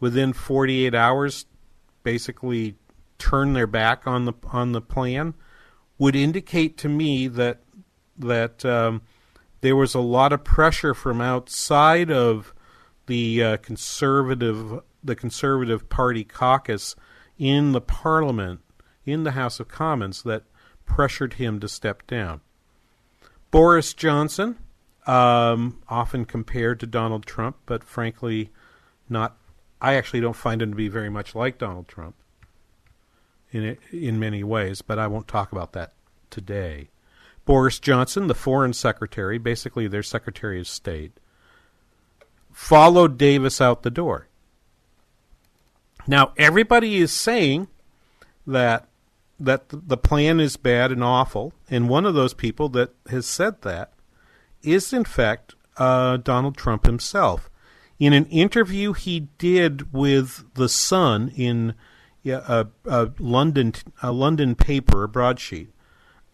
[0.00, 1.44] within 48 hours,
[2.02, 2.76] basically
[3.18, 5.34] turn their back on the on the plan,
[5.98, 7.60] would indicate to me that
[8.16, 9.02] that um,
[9.60, 12.54] there was a lot of pressure from outside of
[13.04, 16.96] the uh, conservative the conservative party caucus
[17.42, 18.60] in the Parliament,
[19.04, 20.44] in the House of Commons, that
[20.86, 22.40] pressured him to step down.
[23.50, 24.58] Boris Johnson,
[25.08, 28.50] um, often compared to Donald Trump, but frankly,
[29.08, 29.36] not.
[29.80, 32.14] I actually don't find him to be very much like Donald Trump
[33.50, 35.94] in in many ways, but I won't talk about that
[36.30, 36.90] today.
[37.44, 41.18] Boris Johnson, the foreign secretary, basically their secretary of state,
[42.52, 44.28] followed Davis out the door.
[46.06, 47.68] Now everybody is saying
[48.46, 48.88] that
[49.38, 53.62] that the plan is bad and awful, and one of those people that has said
[53.62, 53.92] that
[54.62, 57.50] is in fact uh, Donald Trump himself.
[57.98, 61.74] In an interview he did with the Sun in
[62.24, 65.70] a, a London a London paper, a broadsheet,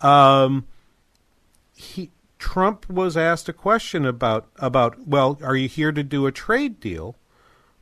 [0.01, 0.67] um,
[1.75, 6.33] he Trump was asked a question about about well, are you here to do a
[6.33, 7.17] trade deal?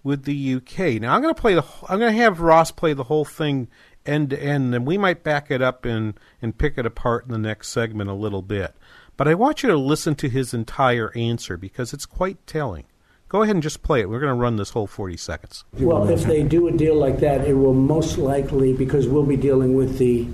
[0.06, 1.00] With the UK.
[1.00, 3.66] Now I'm going to play the I'm going to have Ross play the whole thing
[4.06, 7.32] end to end, and we might back it up and and pick it apart in
[7.32, 8.76] the next segment a little bit.
[9.16, 12.84] But I want you to listen to his entire answer because it's quite telling.
[13.28, 14.08] Go ahead and just play it.
[14.08, 15.64] We're going to run this whole 40 seconds.
[15.72, 19.36] Well, if they do a deal like that, it will most likely, because we'll be
[19.36, 20.28] dealing with the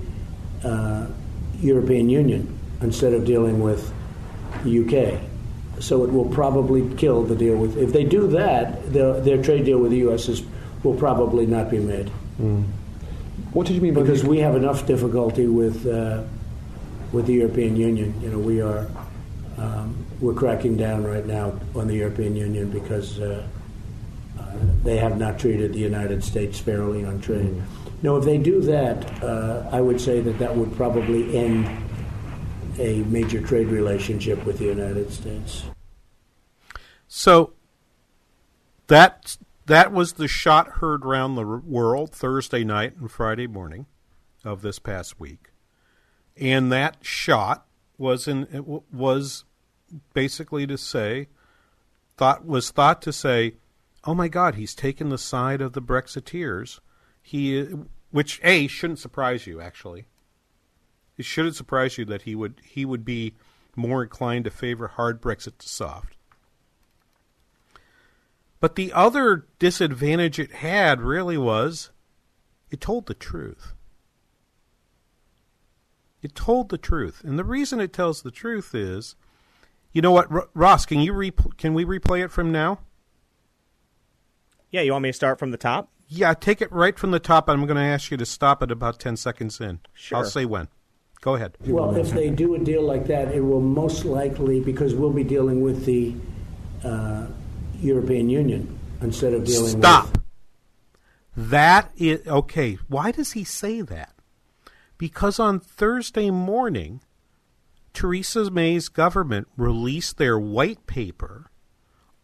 [0.63, 1.07] uh,
[1.59, 3.91] European Union instead of dealing with
[4.63, 5.32] the UK
[5.79, 7.77] so it will probably kill the deal with.
[7.77, 10.29] If they do that, their, their trade deal with the U.S.
[10.29, 10.43] Is,
[10.83, 12.11] will probably not be made.
[12.39, 12.65] Mm.
[13.53, 13.93] What did you mean?
[13.93, 16.23] Because we have enough difficulty with uh,
[17.11, 18.19] with the European Union.
[18.21, 18.87] You know, we are
[19.57, 23.45] um, we're cracking down right now on the European Union because uh,
[24.39, 24.43] uh,
[24.83, 27.45] they have not treated the United States fairly on trade.
[27.45, 27.63] Mm.
[28.01, 31.65] No, if they do that, uh, I would say that that would probably end
[32.79, 35.63] a major trade relationship with the United States.
[37.07, 37.53] So
[38.87, 43.85] that that was the shot heard round the world Thursday night and Friday morning
[44.43, 45.51] of this past week,
[46.35, 47.65] and that shot
[47.97, 49.45] was in was
[50.13, 51.27] basically to say,
[52.17, 53.55] thought was thought to say,
[54.03, 56.79] "Oh my God, he's taken the side of the Brexiteers."
[57.21, 57.65] He,
[58.11, 59.61] which a shouldn't surprise you.
[59.61, 60.07] Actually,
[61.17, 63.35] it shouldn't surprise you that he would he would be
[63.75, 66.15] more inclined to favor hard Brexit to soft.
[68.59, 71.91] But the other disadvantage it had really was
[72.71, 73.73] it told the truth.
[76.21, 77.21] It told the truth.
[77.25, 79.15] And the reason it tells the truth is
[79.91, 82.79] you know what, R- Ross, can you re- can we replay it from now?
[84.71, 85.89] Yeah, you want me to start from the top?
[86.07, 87.47] Yeah, take it right from the top.
[87.47, 89.79] I'm going to ask you to stop at about 10 seconds in.
[89.93, 90.17] Sure.
[90.17, 90.67] I'll say when.
[91.23, 91.57] Go ahead.
[91.65, 95.23] Well, if they do a deal like that, it will most likely, because we'll be
[95.23, 96.13] dealing with the
[96.83, 97.27] uh,
[97.79, 100.17] European Union instead of dealing Stop.
[101.37, 102.77] That is okay.
[102.89, 104.13] Why does he say that?
[104.97, 106.99] Because on Thursday morning,
[107.93, 111.49] Theresa May's government released their white paper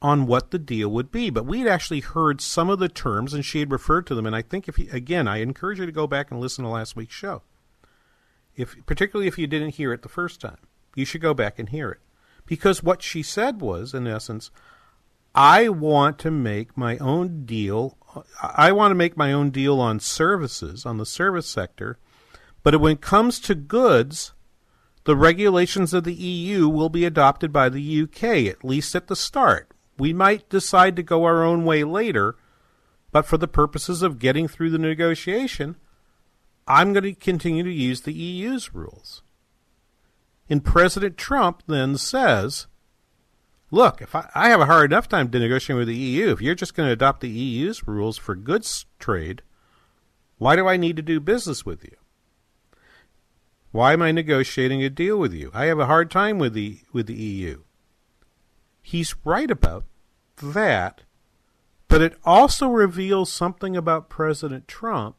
[0.02, 1.30] on what the deal would be.
[1.30, 4.26] But we'd actually heard some of the terms, and she had referred to them.
[4.26, 6.70] And I think if you, again, I encourage you to go back and listen to
[6.70, 7.44] last week's show.
[8.56, 10.58] If particularly if you didn't hear it the first time,
[10.96, 12.00] you should go back and hear it
[12.50, 14.50] because what she said was, in essence,
[15.36, 17.96] I want to make my own deal.
[18.42, 22.00] I want to make my own deal on services, on the service sector.
[22.64, 24.34] But when it comes to goods,
[25.06, 29.16] the regulations of the EU will be adopted by the UK, at least at the
[29.16, 29.72] start.
[30.00, 32.36] We might decide to go our own way later,
[33.12, 35.76] but for the purposes of getting through the negotiation,
[36.70, 39.24] I'm going to continue to use the EU's rules.
[40.50, 42.68] And President Trump then says,
[43.72, 46.56] look, if I, I have a hard enough time negotiating with the EU, if you're
[46.56, 49.42] just going to adopt the EU's rules for goods trade,
[50.38, 51.96] why do I need to do business with you?
[53.72, 55.52] Why am I negotiating a deal with you?
[55.54, 57.62] I have a hard time with the with the EU.
[58.82, 59.86] He's right about
[60.42, 61.02] that,
[61.88, 65.18] but it also reveals something about President Trump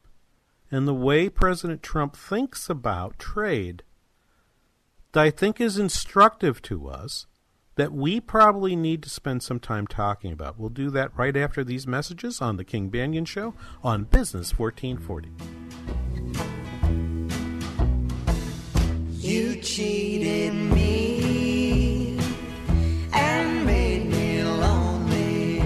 [0.70, 3.82] and the way President Trump thinks about trade
[5.12, 7.26] that I think is instructive to us
[7.76, 10.58] that we probably need to spend some time talking about.
[10.58, 15.30] We'll do that right after these messages on the King Banaian Show on Business 1440.
[19.12, 22.18] You cheated me
[23.12, 25.62] and made me lonely.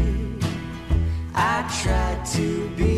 [1.34, 2.93] I tried to be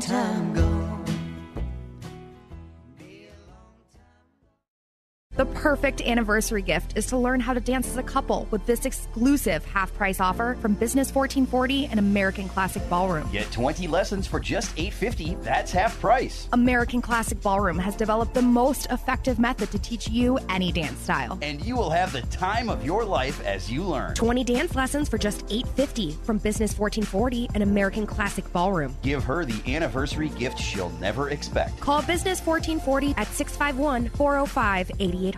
[0.00, 0.47] time
[5.54, 9.64] perfect anniversary gift is to learn how to dance as a couple with this exclusive
[9.64, 13.28] half price offer from Business 1440 and American Classic Ballroom.
[13.32, 15.42] Get 20 lessons for just $8.50.
[15.42, 16.48] That's half price.
[16.52, 21.38] American Classic Ballroom has developed the most effective method to teach you any dance style.
[21.42, 24.14] And you will have the time of your life as you learn.
[24.14, 28.96] 20 dance lessons for just $8.50 from Business 1440 and American Classic Ballroom.
[29.02, 31.80] Give her the anniversary gift she'll never expect.
[31.80, 35.37] Call Business 1440 at 651 405 8800.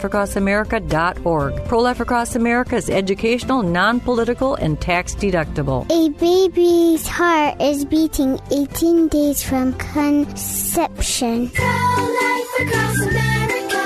[0.01, 1.65] prolifeacrossamerica.org.
[1.65, 5.89] Pro Life Across America is educational, non political, and tax deductible.
[5.91, 11.49] A baby's heart is beating 18 days from conception.
[11.49, 13.83] Pro-life across America,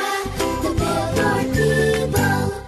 [0.63, 2.63] the Billboard people.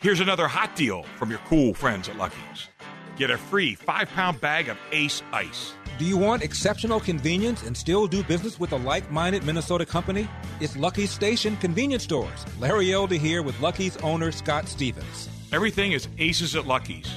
[0.00, 2.68] Here's another hot deal from your cool friends at Lucky's.
[3.16, 5.74] Get a free five pound bag of Ace Ice.
[5.96, 10.28] Do you want exceptional convenience and still do business with a like minded Minnesota company?
[10.58, 12.44] It's Lucky's Station Convenience Stores.
[12.58, 15.28] Larry Elder here with Lucky's owner, Scott Stevens.
[15.52, 17.08] Everything is Aces at Lucky's.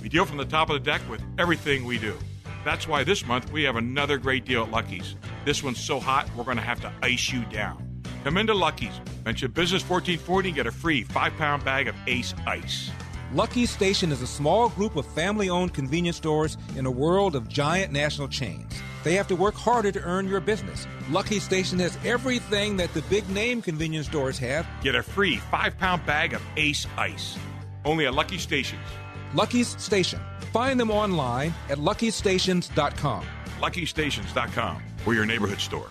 [0.00, 2.16] We deal from the top of the deck with everything we do.
[2.64, 5.16] That's why this month we have another great deal at Lucky's.
[5.44, 8.00] This one's so hot, we're going to have to ice you down.
[8.22, 12.32] Come into Lucky's, Mention Business 1440 and get a free five pound bag of Ace
[12.46, 12.92] Ice.
[13.32, 17.48] Lucky Station is a small group of family owned convenience stores in a world of
[17.48, 18.72] giant national chains.
[19.04, 20.88] They have to work harder to earn your business.
[21.10, 24.66] Lucky Station has everything that the big name convenience stores have.
[24.82, 27.38] Get a free five pound bag of Ace Ice.
[27.84, 28.82] Only at Lucky Stations.
[29.32, 30.20] Lucky's Station.
[30.52, 33.24] Find them online at luckystations.com.
[33.60, 34.82] LuckyStations.com.
[35.06, 35.90] We're your neighborhood store.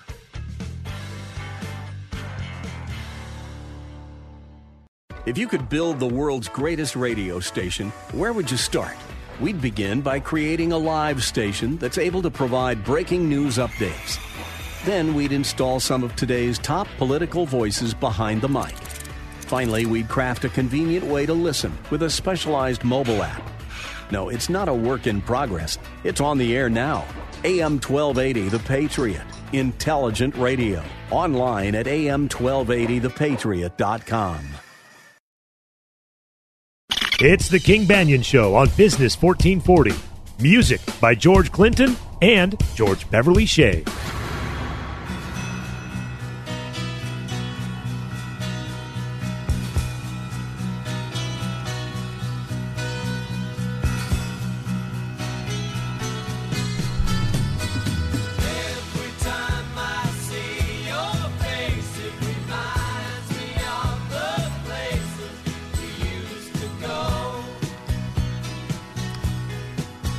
[5.25, 8.95] If you could build the world's greatest radio station, where would you start?
[9.41, 14.17] We'd begin by creating a live station that's able to provide breaking news updates.
[14.85, 18.73] Then we'd install some of today's top political voices behind the mic.
[19.41, 23.43] Finally, we'd craft a convenient way to listen with a specialized mobile app.
[24.11, 25.77] No, it's not a work in progress.
[26.05, 27.03] It's on the air now.
[27.43, 29.27] AM 1280 The Patriot.
[29.51, 30.81] Intelligent radio.
[31.11, 34.45] Online at am1280thepatriot.com.
[37.21, 39.91] It's the King Banaian Show on Business 1440.
[40.41, 43.83] Music by George Clinton and George Beverly Shea.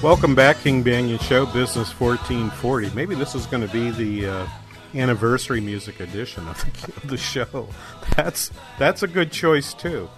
[0.03, 2.89] Welcome back, King Banaian Show, Business 1440.
[2.95, 4.47] Maybe this is going to be the uh,
[4.95, 7.69] anniversary music edition of the, of the, show.
[8.17, 10.09] That's that's a good choice too.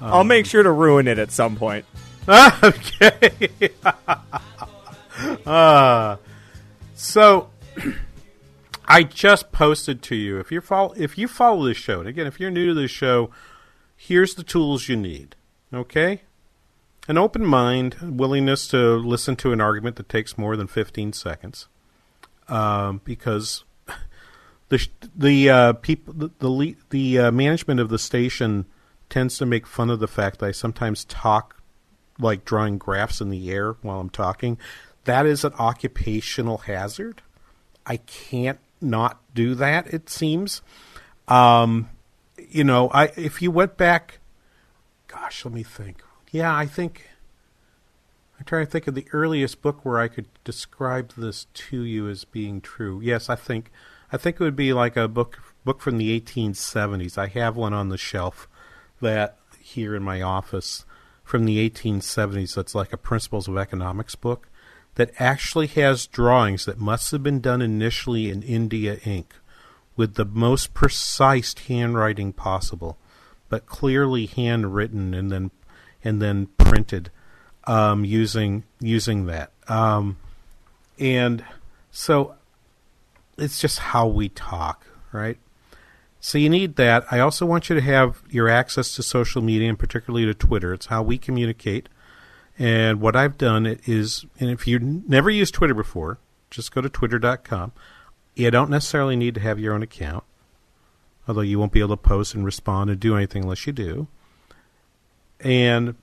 [0.00, 1.84] Um, I'll make sure to ruin it at some point.
[2.26, 3.50] okay.
[5.44, 6.16] uh,
[6.94, 7.50] so
[8.86, 12.26] I just posted to you if you follow if you follow this show, and again,
[12.26, 13.30] if you're new to this show,
[13.94, 15.36] here's the tools you need.
[15.70, 16.22] Okay
[17.08, 21.68] an open mind, willingness to listen to an argument that takes more than 15 seconds,
[22.48, 23.64] um, because
[24.68, 28.66] the the uh, people the the, the uh, management of the station
[29.08, 31.60] tends to make fun of the fact that I sometimes talk
[32.18, 34.58] like drawing graphs in the air while I'm talking.
[35.04, 37.22] That is an occupational hazard.
[37.84, 39.92] I can't not do that.
[39.92, 40.62] It seems.
[41.26, 41.90] Um,
[42.48, 44.20] you know, I if you went back,
[45.08, 47.08] gosh, let me think yeah, I think
[48.38, 52.08] I'm trying to think of the earliest book where I could describe this to you
[52.08, 53.00] as being true.
[53.00, 53.70] Yes, I think
[54.10, 57.16] I think it would be like a book book from the 1870s.
[57.16, 58.48] I have one on the shelf
[59.00, 60.84] that here in my office
[61.22, 64.48] from the 1870s that's like a principles of economics book
[64.96, 69.34] that actually has drawings that must have been done initially in India ink
[69.96, 72.98] with the most precise handwriting possible,
[73.48, 75.50] but clearly handwritten and then
[76.04, 77.10] and then printed
[77.64, 79.52] um, using using that.
[79.68, 80.16] Um,
[80.98, 81.44] and
[81.90, 82.34] so
[83.38, 85.38] it's just how we talk, right?
[86.20, 87.04] So you need that.
[87.10, 90.72] I also want you to have your access to social media and particularly to Twitter.
[90.72, 91.88] It's how we communicate.
[92.58, 96.18] And what I've done is, and if you never used Twitter before,
[96.50, 97.72] just go to twitter.com.
[98.34, 100.24] You don't necessarily need to have your own account,
[101.26, 104.06] although you won't be able to post and respond and do anything unless you do
[105.42, 105.94] and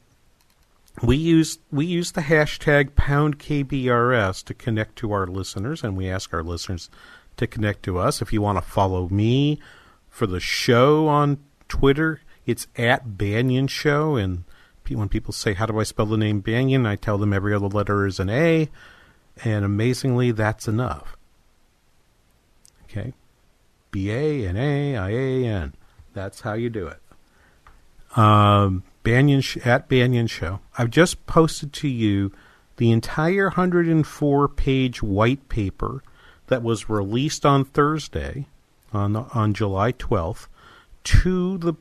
[1.04, 6.10] we use we use the hashtag pound KBRS to connect to our listeners, and we
[6.10, 6.90] ask our listeners
[7.38, 8.22] to connect to us.
[8.22, 9.60] If you want to follow me
[10.10, 14.16] for the show on Twitter, it's at Banaian Show.
[14.16, 14.44] And
[14.90, 17.68] when people say, "How do I spell the name Banaian?" I tell them every other
[17.68, 18.70] letter is an A,
[19.44, 21.16] and amazingly, that's enough.
[22.86, 23.14] Okay,
[23.92, 25.74] B A N A I A N.
[26.14, 27.00] That's how you do it.
[28.18, 30.60] Um, Banaian at Banaian Show.
[30.78, 32.32] I've just posted to you
[32.78, 36.04] the entire 104 page white paper
[36.48, 38.46] that was released on Thursday,
[38.94, 40.48] on on July 12th,
[41.04, 41.74] to the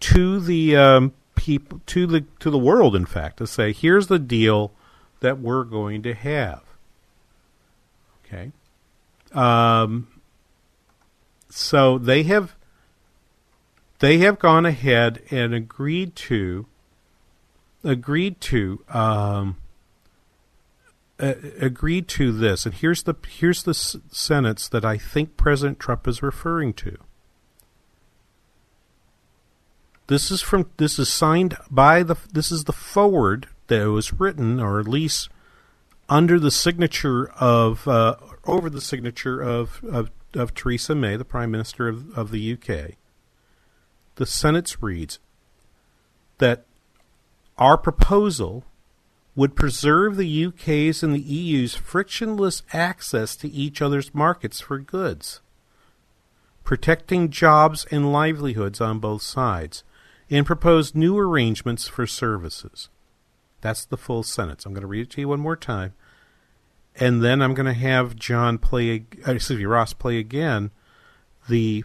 [0.00, 2.94] to the um, people to the to the world.
[2.94, 4.72] In fact, to say here's the deal
[5.20, 6.62] that we're going to have.
[8.24, 8.52] Okay.
[9.32, 10.08] Um,
[11.48, 12.54] so they have
[13.98, 16.66] they have gone ahead and agreed to
[17.82, 19.56] agreed to um,
[21.20, 25.80] uh, agreed to this, and here's the here's the s- sentence that I think President
[25.80, 26.96] Trump is referring to.
[30.06, 34.60] This is from this is signed by the this is the forward that was written,
[34.60, 35.28] or at least
[36.08, 41.50] under the signature of uh, over the signature of, of of Theresa May, the Prime
[41.50, 42.96] Minister of, of the UK
[44.18, 45.20] the sentence reads
[46.38, 46.64] that
[47.56, 48.64] our proposal
[49.36, 55.40] would preserve the UK's and the EU's frictionless access to each other's markets for goods,
[56.64, 59.84] protecting jobs and livelihoods on both sides,
[60.28, 62.88] and propose new arrangements for services.
[63.60, 64.66] That's the full sentence.
[64.66, 65.94] I'm going to read it to you one more time.
[66.96, 70.72] And then I'm going to have John play, uh, excuse me, Ross play again
[71.48, 71.84] the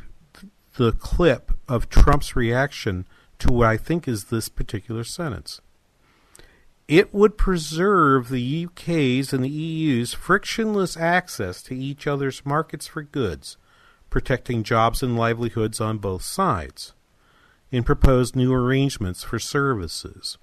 [0.78, 3.06] the clip of Trump's reaction
[3.40, 5.62] to what I think is this particular sentence.
[6.88, 13.04] It would preserve the UK's and the EU's frictionless access to each other's markets for
[13.04, 13.58] goods,
[14.10, 16.94] protecting jobs and livelihoods on both sides,
[17.72, 20.38] and propose new arrangements for services.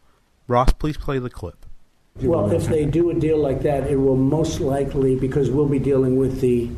[0.48, 1.66] Ross, please play the clip.
[2.16, 5.78] Well, if they do a deal like that, it will most likely, because we'll be
[5.78, 6.70] dealing with the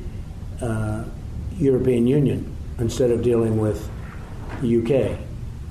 [0.61, 1.05] uh,
[1.57, 3.89] European Union instead of dealing with
[4.61, 5.19] the UK.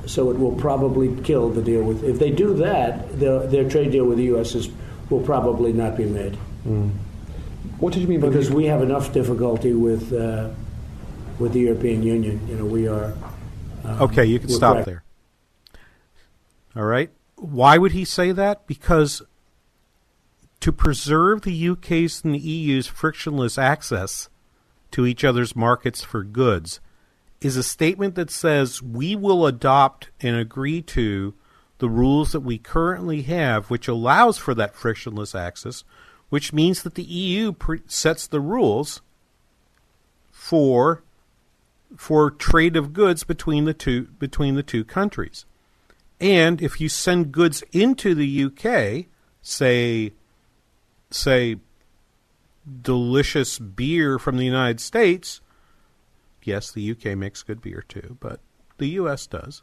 [0.07, 2.03] So it will probably kill the deal with.
[2.03, 4.55] If they do that, their, their trade deal with the U.S.
[4.55, 4.69] Is,
[5.11, 6.37] will probably not be made.
[6.65, 6.91] Mm.
[7.77, 10.49] What did you mean by because the- we have enough difficulty with uh,
[11.41, 12.47] with the European Union.
[12.47, 13.13] You know, we are.
[13.83, 15.03] um, Okay, you can stop there.
[16.75, 17.11] All right.
[17.35, 18.67] Why would he say that?
[18.67, 19.21] Because
[20.61, 24.29] to preserve the UK's and the EU's frictionless access
[24.91, 26.79] to each other's markets for goods
[27.41, 31.33] is a statement that says we will adopt and agree to
[31.79, 35.83] the rules that we currently have, which allows for that frictionless access,
[36.29, 39.01] which means that the EU pre- sets the rules
[40.31, 41.03] for
[41.97, 45.45] for trade of goods between the two between the two countries.
[46.21, 49.07] And if you send goods into the UK,
[49.41, 50.13] say
[51.09, 51.57] say
[52.81, 55.40] delicious beer from the United States,
[56.43, 58.39] yes, the UK makes good beer too, but
[58.77, 59.61] the US does.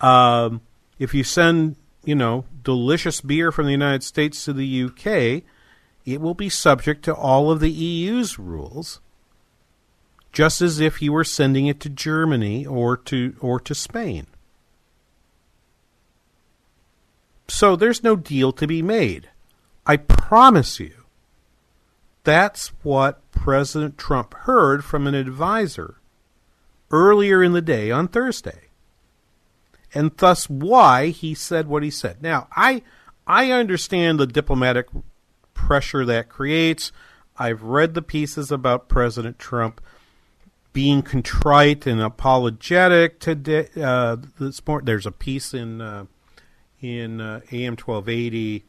[0.00, 0.60] Um,
[0.98, 5.42] if you send, you know, delicious beer from the United States to the UK,
[6.04, 9.00] it will be subject to all of the EU's rules
[10.32, 14.26] just as if you were sending it to Germany or to or to Spain.
[17.48, 19.28] So there's no deal to be made.
[19.86, 21.01] I promise you.
[22.24, 25.96] That's what President Trump heard from an advisor
[26.90, 28.68] earlier in the day on Thursday.
[29.94, 32.22] And thus why he said what he said.
[32.22, 32.82] Now, I
[33.26, 34.86] I understand the diplomatic
[35.54, 36.92] pressure that creates.
[37.36, 39.80] I've read the pieces about President Trump
[40.72, 43.68] being contrite and apologetic today.
[43.76, 46.06] Uh, this morning, there's a piece in uh,
[46.80, 48.64] in uh, AM twelve eighty.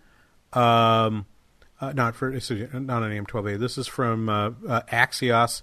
[0.52, 1.26] Um,
[1.84, 3.58] uh, not for not on AM twelve eighty.
[3.58, 5.62] This is from uh, uh, Axios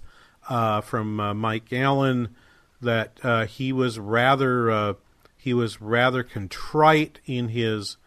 [0.49, 2.35] uh, from uh, Mike Allen
[2.81, 4.95] that uh, he was rather
[5.37, 7.97] he was rather contrite in his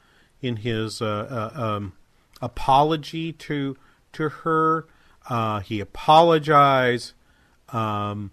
[0.40, 1.94] in his um,
[2.40, 3.76] apology to
[4.12, 4.86] to her.
[5.28, 7.14] Uh, he apologized.
[7.70, 8.30] Um,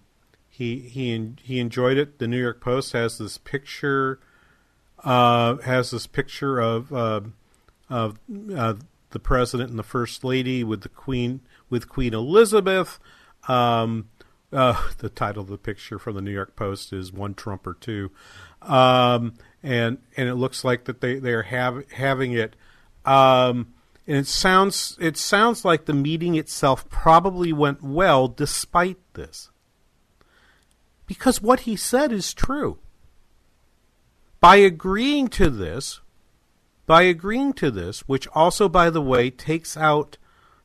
[0.49, 2.19] he he he enjoyed it.
[2.19, 4.19] The New York Post has this picture
[5.03, 8.19] uh, has this picture of of
[9.11, 12.99] the president and the first lady with the queen with Queen Elizabeth.
[13.47, 14.09] Um,
[14.53, 17.73] uh, the title of the picture from the New York Post is "One Trump or
[17.73, 18.11] Two.
[18.61, 19.33] Um,
[19.63, 22.55] and and it looks like that they they're have, having it.
[23.05, 23.73] Um,
[24.07, 29.49] and it sounds it sounds like the meeting itself probably went well despite this.
[31.05, 32.79] Because what he said is true.
[34.39, 36.00] By agreeing to this,
[36.91, 40.17] by agreeing to this, which also by the way takes out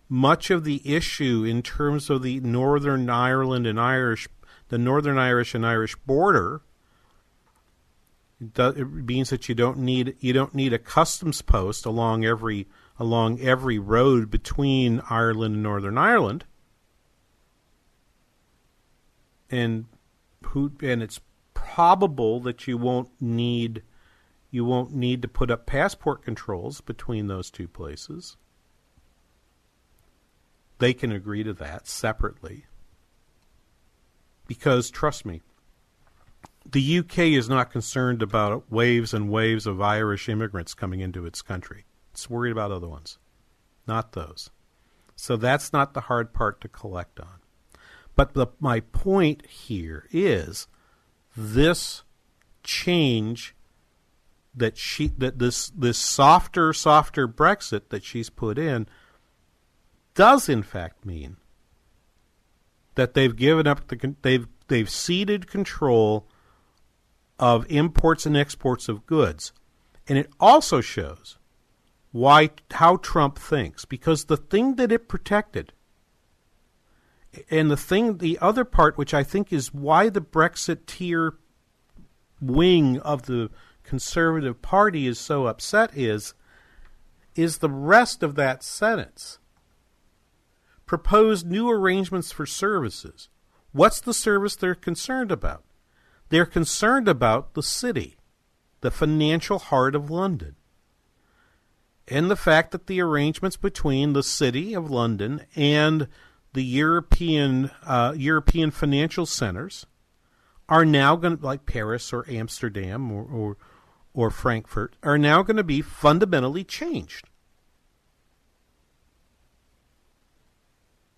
[0.08, 4.26] much of the issue in terms of the Northern Ireland and Irish
[4.66, 6.62] the Northern Irish and Irish border,
[8.40, 12.66] it, means that you don't need you don't need a customs post along every
[12.98, 16.44] along every road between Ireland and Northern Ireland.
[19.48, 19.84] And
[20.42, 21.20] who and it's
[21.54, 23.84] probable that you won't need
[24.50, 28.36] you won't need to put up passport controls between those two places.
[30.78, 32.66] They can agree to that separately.
[34.46, 35.42] Because trust me,
[36.70, 41.42] the UK is not concerned about waves and waves of Irish immigrants coming into its
[41.42, 41.84] country.
[42.12, 43.18] It's worried about other ones,
[43.86, 44.50] not those.
[45.16, 47.40] So that's not the hard part to collect on.
[48.14, 50.68] But the, my point here is
[51.36, 52.02] this
[52.62, 53.55] change
[54.56, 58.86] that she that this this softer softer Brexit that she's put in
[60.14, 61.36] does in fact mean
[62.94, 66.26] that they've given up the they've they've ceded control
[67.38, 69.52] of imports and exports of goods.
[70.08, 71.38] And it also shows
[72.12, 75.72] why how Trump thinks because the thing that it protected
[77.50, 81.32] and the thing the other part which I think is why the Brexiteer
[82.40, 83.50] wing of the
[83.86, 86.34] conservative party is so upset is
[87.34, 89.38] is the rest of that sentence.
[90.86, 93.28] Proposed new arrangements for services.
[93.72, 95.64] What's the service they're concerned about?
[96.30, 98.16] They're concerned about the city
[98.80, 100.54] the financial heart of London
[102.08, 106.08] and the fact that the arrangements between the city of London and
[106.52, 109.86] the European uh, European financial centers
[110.68, 113.56] are now going to like Paris or Amsterdam or, or
[114.16, 117.28] or Frankfurt are now going to be fundamentally changed.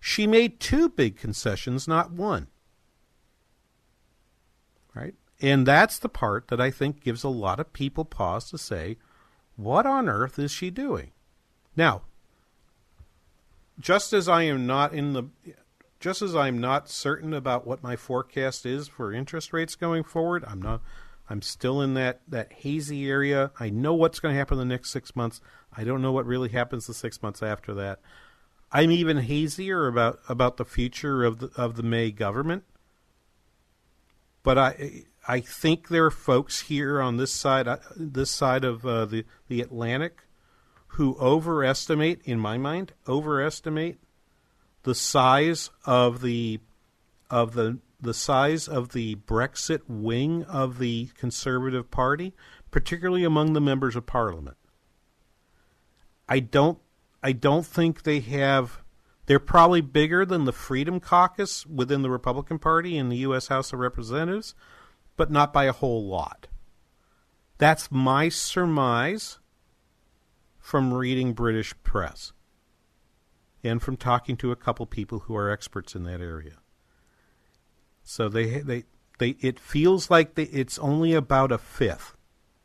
[0.01, 2.47] She made two big concessions, not one.
[4.93, 5.15] Right?
[5.41, 8.97] And that's the part that I think gives a lot of people pause to say,
[9.55, 11.11] what on earth is she doing?
[11.77, 12.01] Now,
[13.79, 15.23] just as I am not in the
[16.01, 20.45] just as I'm not certain about what my forecast is for interest rates going forward,
[20.47, 20.81] I'm not
[21.29, 23.51] I'm still in that, that hazy area.
[23.59, 25.41] I know what's going to happen in the next six months.
[25.75, 27.99] I don't know what really happens the six months after that.
[28.71, 32.63] I'm even hazier about, about the future of the of the May government.
[34.43, 38.85] But I I think there are folks here on this side uh, this side of
[38.85, 40.23] uh, the the Atlantic
[40.93, 43.99] who overestimate, in my mind, overestimate
[44.83, 46.59] the size of the
[47.29, 52.33] of the the size of the Brexit wing of the Conservative Party,
[52.71, 54.57] particularly among the members of Parliament.
[56.27, 56.79] I don't
[57.21, 58.81] I don't think they have
[59.25, 63.73] they're probably bigger than the Freedom Caucus within the Republican Party in the US House
[63.73, 64.55] of Representatives,
[65.17, 66.47] but not by a whole lot.
[67.57, 69.39] That's my surmise
[70.57, 72.31] from reading British press
[73.63, 76.58] and from talking to a couple people who are experts in that area.
[78.09, 78.85] So they they
[79.19, 82.17] they it feels like they, it's only about a fifth,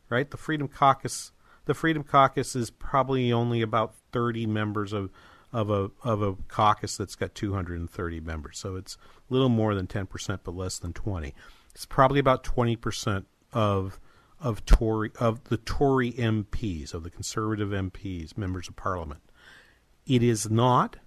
[0.09, 0.29] right?
[0.29, 1.31] The Freedom Caucus
[1.65, 5.11] the Freedom Caucus is probably only about 30 members of
[5.53, 8.57] of a of a caucus that's got 230 members.
[8.57, 8.97] So it's
[9.29, 11.35] a little more than 10% but less than 20.
[11.75, 13.99] It's probably about 20% of
[14.39, 19.21] of Tory of the Tory MPs, of the conservative MPs, members of parliament.
[20.07, 20.97] It is not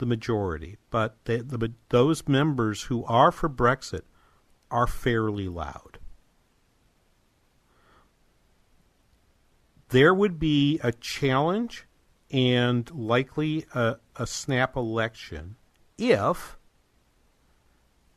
[0.00, 4.02] the majority, but the, those members who are for Brexit
[4.70, 5.98] are fairly loud.
[9.90, 11.86] There would be a challenge
[12.30, 15.56] and likely a, a snap election
[15.98, 16.56] if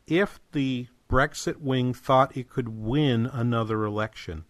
[0.06, 4.46] if the Brexit wing thought it could win another election,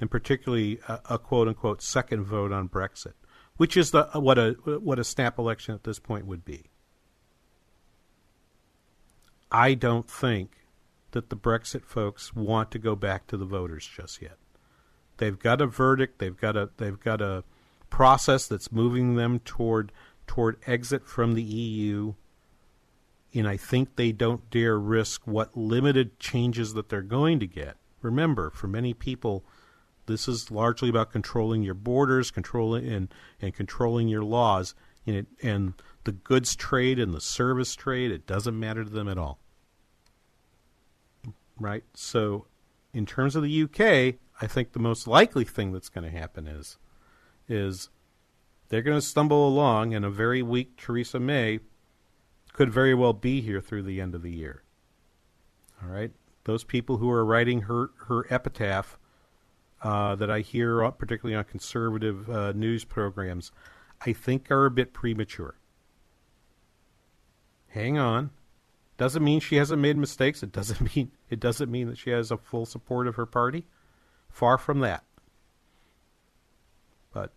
[0.00, 3.14] and particularly a, a quote unquote second vote on Brexit
[3.56, 6.64] which is the what a what a snap election at this point would be.
[9.50, 10.56] I don't think
[11.10, 14.38] that the Brexit folks want to go back to the voters just yet.
[15.18, 16.18] They've got a verdict.
[16.18, 17.44] They've got a they've got a
[17.90, 19.92] process that's moving them toward
[20.26, 22.14] toward exit from the EU.
[23.34, 27.76] And I think they don't dare risk what limited changes that they're going to get.
[28.02, 29.44] Remember, for many people,
[30.06, 34.74] this is largely about controlling your borders, controlling and, and controlling your laws.
[35.06, 35.74] And, it, and
[36.04, 39.38] the goods trade and the service trade, it doesn't matter to them at all.
[41.58, 41.84] Right?
[41.94, 42.46] So,
[42.92, 46.46] in terms of the UK, I think the most likely thing that's going to happen
[46.46, 46.78] is
[47.48, 47.90] is
[48.68, 51.60] they're going to stumble along, and a very weak Theresa May
[52.52, 54.62] could very well be here through the end of the year.
[55.82, 56.10] All right,
[56.44, 58.98] those people who are writing her her epitaph
[59.82, 63.50] uh, that I hear, uh, particularly on conservative uh, news programs,
[64.04, 65.56] I think are a bit premature.
[67.68, 68.30] Hang on.
[68.96, 70.42] Doesn't mean she hasn't made mistakes.
[70.42, 73.64] It doesn't mean it doesn't mean that she has a full support of her party.
[74.28, 75.04] Far from that.
[77.12, 77.32] But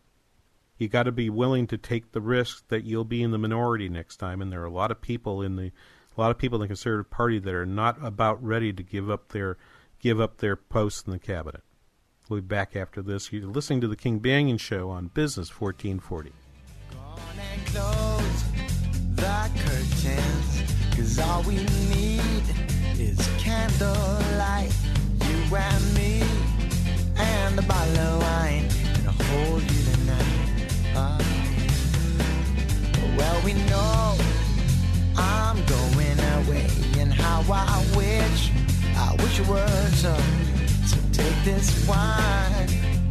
[0.78, 3.90] you got to be willing to take the risk that you'll be in the minority
[3.90, 5.72] next time, and there are a lot of people in the
[6.18, 9.10] a lot of people in the Conservative Party that are not about ready to give
[9.10, 9.58] up their
[10.00, 11.64] give up their posts in the cabinet.
[12.28, 13.32] We'll be back after this.
[13.32, 16.32] You're listening to the King Banaian Show on Business 1440.
[20.96, 22.44] Cause all we need
[22.98, 24.74] is candlelight,
[25.22, 26.24] you and me,
[27.16, 30.72] and a bottle of wine, and I'll hold you tonight.
[30.96, 31.22] Uh,
[33.18, 34.18] well, we know
[35.16, 36.68] I'm going away,
[36.98, 38.52] and how I wish,
[38.96, 40.65] I wish it
[41.16, 42.68] Take this wine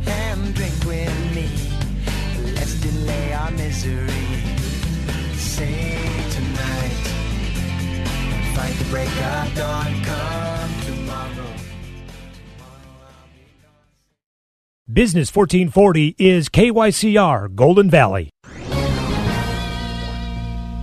[0.07, 1.49] and drink with me.
[2.53, 4.09] Let's delay our misery.
[5.37, 5.99] Say
[6.31, 7.05] tonight,
[8.55, 10.05] fight the break of dawn.
[10.05, 11.55] Come tomorrow.
[14.93, 18.29] Business 1440 is KYCR Golden Valley.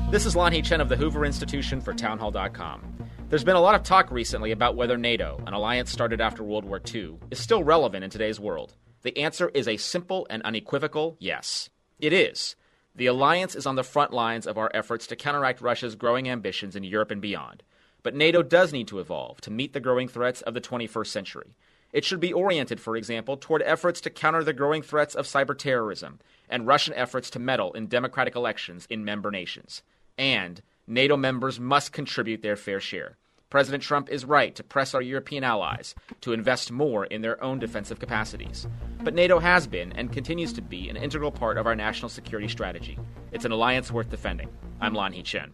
[0.10, 3.11] This is Lanhee Chen of the Hoover Institution for Townhall.com.
[3.32, 6.66] There's been a lot of talk recently about whether NATO, an alliance started after World
[6.66, 8.74] War II, is still relevant in today's world.
[9.04, 11.70] The answer is a simple and unequivocal yes.
[11.98, 12.58] It is.
[12.94, 16.76] The alliance is on the front lines of our efforts to counteract Russia's growing ambitions
[16.76, 17.64] in Europe and beyond.
[18.04, 21.56] But NATO does need to evolve to meet the growing threats of the 21st century.
[21.94, 25.58] It should be oriented, for example, toward efforts to counter the growing threats of cyber
[25.58, 26.20] terrorism
[26.50, 29.84] and Russian efforts to meddle in democratic elections in member nations.
[30.18, 33.18] And NATO members must contribute their fair share.
[33.52, 37.60] President Trump is right to press our European allies to invest more in their own
[37.60, 38.66] defensive capacities.
[39.04, 42.48] But NATO has been and continues to be an integral part of our national security
[42.48, 42.98] strategy.
[43.34, 44.48] It's an alliance worth defending.
[44.80, 45.52] I'm Lanhee Chen.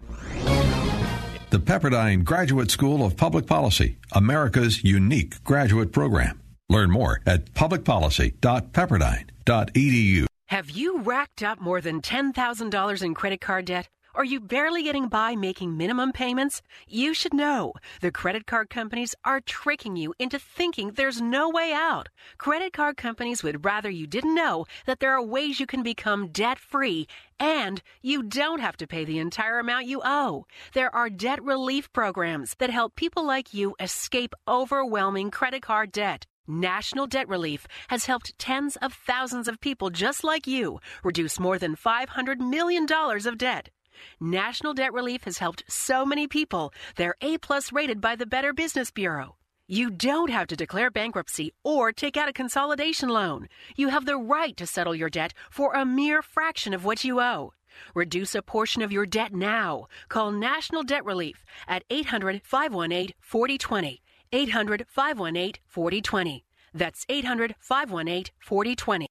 [1.50, 6.40] The Pepperdine Graduate School of Public Policy, America's unique graduate program.
[6.70, 10.26] Learn more at publicpolicy.pepperdine.edu.
[10.46, 13.90] Have you racked up more than $10,000 in credit card debt?
[14.18, 16.64] Are you barely getting by making minimum payments?
[16.88, 21.72] You should know the credit card companies are tricking you into thinking there's no way
[21.72, 22.10] out.
[22.40, 26.30] Credit card companies would rather you didn't know that there are ways you can become
[26.30, 27.08] debt free
[27.40, 30.48] and you don't have to pay the entire amount you owe.
[30.74, 36.26] There are debt relief programs that help people like you escape overwhelming credit card debt.
[36.48, 41.60] National Debt Relief has helped tens of thousands of people just like you reduce more
[41.60, 43.70] than $500 million of debt.
[44.20, 46.74] National Debt Relief has helped so many people.
[46.96, 49.36] They're A plus rated by the Better Business Bureau.
[49.68, 53.50] You don't have to declare bankruptcy or take out a consolidation loan.
[53.76, 57.20] You have the right to settle your debt for a mere fraction of what you
[57.20, 57.52] owe.
[57.94, 59.88] Reduce a portion of your debt now.
[60.10, 64.02] Call National Debt Relief at 800 518 4020.
[64.32, 66.46] 800 518 4020.
[66.74, 69.08] That's 800 518 4020.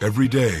[0.00, 0.60] Every day,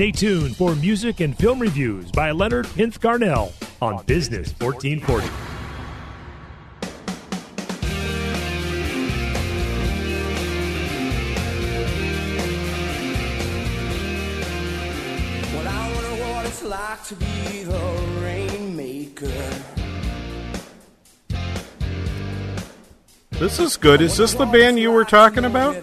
[0.00, 5.26] Stay tuned for music and film reviews by Leonard Pinth Garnell on Business 1440.
[15.52, 19.26] Well, I wonder what it's like to be the rainmaker.
[23.32, 24.00] This is good.
[24.00, 25.76] Is this the band you were talking about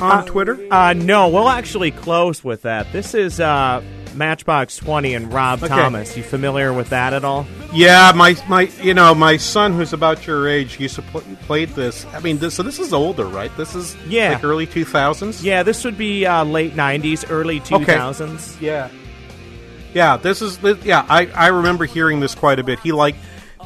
[0.00, 0.58] on Twitter?
[0.70, 2.90] Uh, no, we'll actually close with that.
[2.92, 3.82] This is uh,
[4.14, 5.68] Matchbox 20 and Rob Okay.
[5.68, 6.16] Thomas.
[6.16, 7.46] You familiar with that at all?
[7.72, 11.68] Yeah, my my you know my son who's about your age used to pl- played
[11.70, 12.06] this.
[12.14, 13.54] I mean, this, so this is older, right?
[13.56, 14.32] This is Yeah.
[14.32, 15.44] like early two thousands.
[15.44, 18.60] Yeah, this would be uh, late 90s, early 2000s.
[18.60, 18.88] Yeah,
[19.92, 20.16] yeah.
[20.16, 21.04] This is yeah.
[21.08, 22.78] I I remember hearing this quite a bit.
[22.80, 23.18] He liked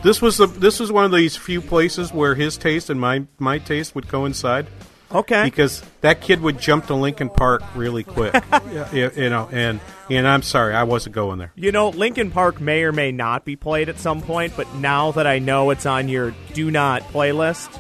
[0.03, 3.24] this was the this was one of these few places where his taste and my
[3.39, 4.66] my taste would coincide.
[5.13, 8.33] Okay, because that kid would jump to Linkin Park really quick.
[8.73, 11.53] yeah, you you know, and and I'm sorry, I wasn't going there.
[11.57, 15.13] You know, Linkin Park may or may not be played at some point, but now
[15.13, 17.77] that I know it's on your do not playlist,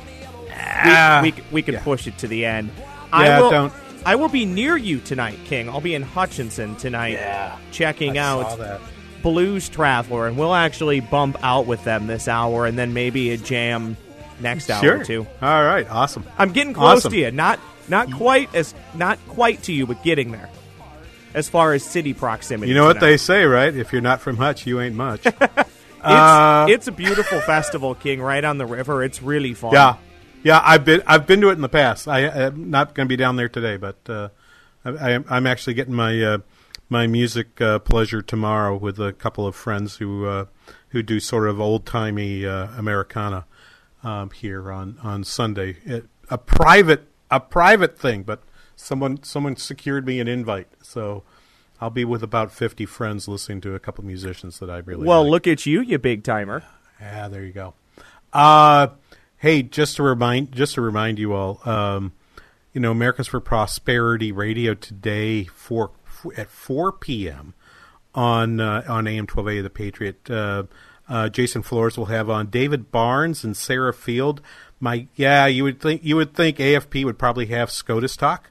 [0.52, 2.70] Ah, we, we, we can push it to the end.
[2.76, 3.72] Yeah, I will, don't.
[4.04, 5.68] I will be near you tonight, King.
[5.68, 7.18] I'll be in Hutchinson tonight,
[7.70, 8.80] checking I out.
[9.22, 13.36] Blues Traveler, and we'll actually bump out with them this hour, and then maybe a
[13.36, 13.98] jam
[14.40, 15.00] next hour Sure.
[15.00, 15.26] or two.
[15.42, 16.24] All right, awesome.
[16.38, 17.12] I'm getting close Awesome.
[17.12, 17.30] to you.
[17.30, 20.48] Not not quite as not quite to you, but getting there.
[21.32, 23.74] As far as city proximity, You know what they say, right?
[23.74, 25.26] If you're not from Hutch, you ain't much.
[26.02, 29.04] It's, Uh, it's a beautiful festival, King, right on the river.
[29.04, 29.74] It's really fun.
[29.74, 29.96] Yeah.
[30.42, 32.08] Yeah, I've been I've been to it in the past.
[32.08, 34.30] I, am not going to be down there today, but uh,
[34.82, 36.38] I, am actually getting my uh,
[36.88, 40.46] my music uh, pleasure tomorrow with a couple of friends who uh,
[40.88, 43.44] who do sort of old timey uh, Americana
[44.02, 45.76] um, here on on Sunday.
[45.84, 48.42] It, a private a private thing, but
[48.76, 51.22] someone someone secured me an invite, so
[51.80, 55.22] I'll be with about fifty friends listening to a couple musicians that I really well.
[55.22, 55.30] Like.
[55.30, 56.64] Look at you, you big timer.
[57.00, 57.74] Yeah, there you go.
[58.32, 58.88] Uh,
[59.38, 62.12] hey, just to remind just to remind you all, um,
[62.72, 65.90] you know, Americans for Prosperity Radio today for
[66.36, 67.54] at four p.m.
[68.14, 70.30] on uh, on AM twelve A the Patriot.
[70.30, 70.64] Uh,
[71.10, 74.40] uh, Jason Flores will have on David Barnes and Sarah Field.
[74.78, 78.50] My yeah, you would think you would think AFP would probably have SCOTUS talk.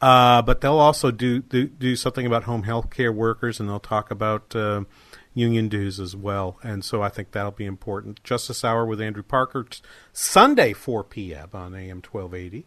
[0.00, 3.80] Uh, but they'll also do, do, do something about home health care workers, and they'll
[3.80, 4.84] talk about uh,
[5.34, 6.56] union dues as well.
[6.62, 8.22] And so I think that'll be important.
[8.22, 9.66] Justice Hour with Andrew Parker,
[10.12, 11.48] Sunday, 4 p.m.
[11.52, 12.64] on AM 1280.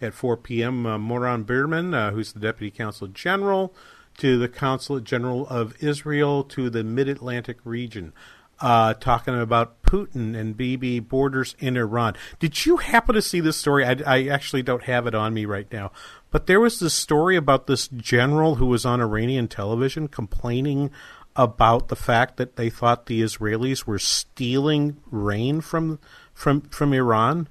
[0.00, 3.74] At 4 p.m., uh, Moran Bierman, uh, who's the Deputy Consul General
[4.18, 8.12] to the Consulate General of Israel to the Mid Atlantic region
[8.60, 12.14] uh, talking about Putin and Bibi borders in Iran.
[12.38, 13.84] Did you happen to see this story?
[13.84, 15.92] I, I, actually don't have it on me right now,
[16.30, 20.90] but there was this story about this general who was on Iranian television complaining
[21.36, 26.00] about the fact that they thought the Israelis were stealing rain from
[26.34, 27.48] from from Iran.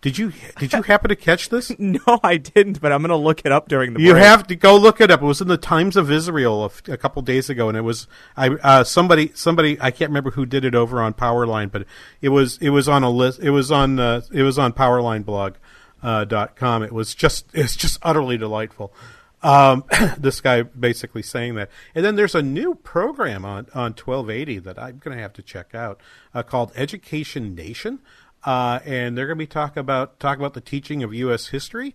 [0.00, 1.72] Did you did you happen to catch this?
[1.78, 2.80] no, I didn't.
[2.80, 4.00] But I'm going to look it up during the.
[4.00, 4.24] You break.
[4.24, 5.22] have to go look it up.
[5.22, 8.50] It was in the Times of Israel a couple days ago, and it was I
[8.50, 11.84] uh, somebody somebody I can't remember who did it over on Powerline, but
[12.20, 13.40] it was it was on a list.
[13.40, 15.54] It was on uh, it was on Powerline
[16.02, 16.84] uh, dot com.
[16.84, 18.92] It was just it's just utterly delightful.
[19.42, 19.84] Um,
[20.18, 24.78] this guy basically saying that, and then there's a new program on on 1280 that
[24.78, 26.00] I'm going to have to check out
[26.34, 27.98] uh, called Education Nation
[28.48, 31.48] uh, and they're going to be talking about talking about the teaching of U.S.
[31.48, 31.94] history,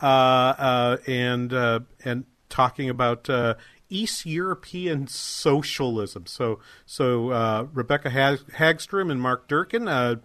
[0.00, 3.54] uh, uh, and uh, and talking about uh,
[3.88, 6.26] East European socialism.
[6.26, 10.18] So so Rebecca Hag- Hagstrom and Mark Durkin, a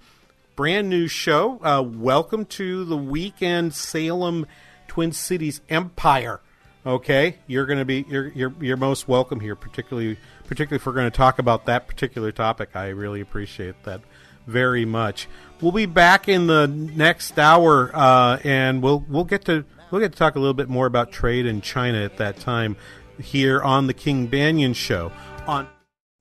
[0.55, 1.59] brand new show.
[1.83, 4.47] welcome to the weekend Salem
[4.87, 6.41] Twin Cities Empire.
[6.83, 10.17] Okay, you're going to be you're, you're you're most welcome here, particularly
[10.47, 12.69] particularly if we're going to talk about that particular topic.
[12.73, 14.01] I really appreciate that
[14.47, 15.27] very much.
[15.61, 20.13] We'll be back in the next hour, uh, and we'll we'll get to we'll get
[20.13, 22.77] to talk a little bit more about trade in China at that time
[23.21, 25.11] here on the King Banaian Show.
[25.47, 25.67] On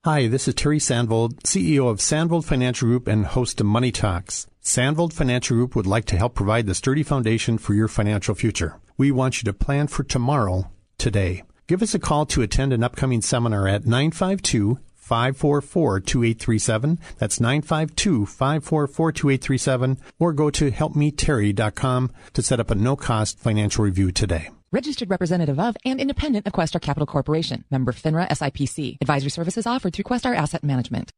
[0.04, 4.46] Hi, this is Terry Sandvold, CEO of Sandvold Financial Group and host of Money Talks.
[4.62, 8.80] Sandvold Financial Group would like to help provide the sturdy foundation for your financial future.
[8.96, 11.44] We want you to plan for tomorrow today.
[11.68, 14.78] Give us a call to attend an upcoming seminar at 952
[15.08, 16.98] 544 2837.
[17.16, 19.98] That's 952 544 2837.
[20.18, 24.50] Or go to helpmeterry.com to set up a no cost financial review today.
[24.70, 27.64] Registered representative of and independent of Questar Capital Corporation.
[27.70, 28.98] Member FINRA SIPC.
[29.00, 31.10] Advisory services offered through Questar Asset Management.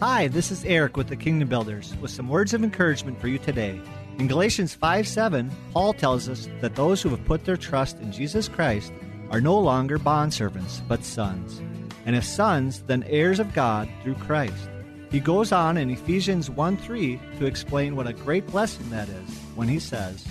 [0.00, 3.38] Hi, this is Eric with the Kingdom Builders with some words of encouragement for you
[3.38, 3.80] today.
[4.18, 8.12] In Galatians 5 7, Paul tells us that those who have put their trust in
[8.12, 8.92] Jesus Christ
[9.30, 11.62] are no longer bondservants, but sons
[12.06, 14.68] and if sons, then heirs of God through Christ.
[15.10, 19.38] He goes on in Ephesians 1 3 to explain what a great blessing that is
[19.54, 20.26] when he says,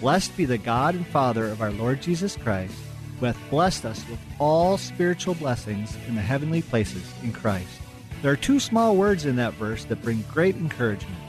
[0.00, 2.74] Blessed be the God and Father of our Lord Jesus Christ,
[3.20, 7.80] who hath blessed us with all spiritual blessings in the heavenly places in Christ.
[8.22, 11.20] There are two small words in that verse that bring great encouragement.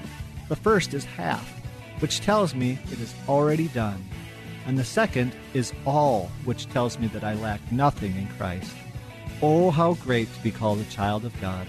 [0.50, 1.48] The first is half,
[2.00, 4.04] which tells me it is already done.
[4.66, 8.76] And the second is all, which tells me that I lack nothing in Christ.
[9.42, 11.68] Oh, how great to be called a child of God.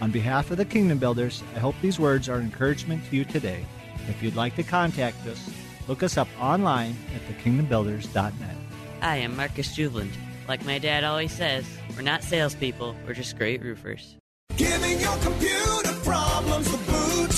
[0.00, 3.64] On behalf of the Kingdom Builders, I hope these words are encouragement to you today.
[4.08, 5.48] If you'd like to contact us,
[5.86, 8.56] look us up online at thekingdombuilders.net.
[9.00, 10.10] I am Marcus Juveland.
[10.48, 11.64] Like my dad always says,
[11.94, 14.16] we're not salespeople, we're just great roofers.
[14.56, 17.30] Giving your computer problems the boot.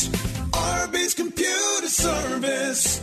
[0.53, 3.03] RB's Computer Service.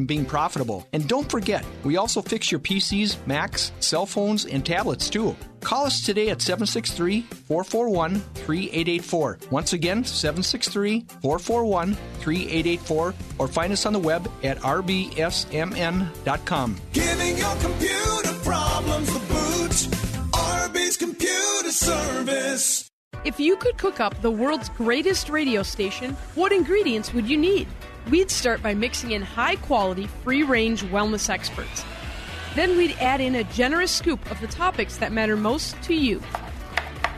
[0.00, 0.88] on being profitable.
[0.92, 5.36] And don't forget, we also fix your PCs, Macs, cell phones, and tablets too.
[5.60, 9.38] Call us today at 763 441 3884.
[9.50, 15.06] Once again, 763 441 3884, or find us on the web at rbsmn.com.
[16.92, 19.70] Giving your computer problems the boot.
[20.32, 22.90] RB's Computer Service.
[23.22, 27.68] If you could cook up the world's greatest radio station, what ingredients would you need?
[28.08, 31.84] We'd start by mixing in high quality, free range wellness experts.
[32.54, 36.22] Then we'd add in a generous scoop of the topics that matter most to you.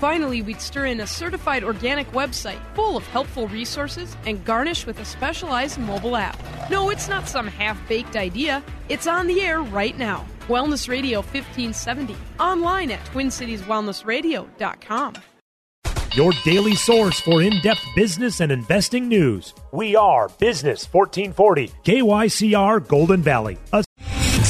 [0.00, 4.98] Finally, we'd stir in a certified organic website full of helpful resources and garnish with
[4.98, 6.36] a specialized mobile app.
[6.70, 10.26] No, it's not some half baked idea, it's on the air right now.
[10.48, 15.14] Wellness Radio 1570, online at TwinCitiesWellnessRadio.com.
[16.14, 19.54] Your daily source for in depth business and investing news.
[19.72, 23.56] We are Business 1440, KYCR Golden Valley.
[23.72, 23.82] A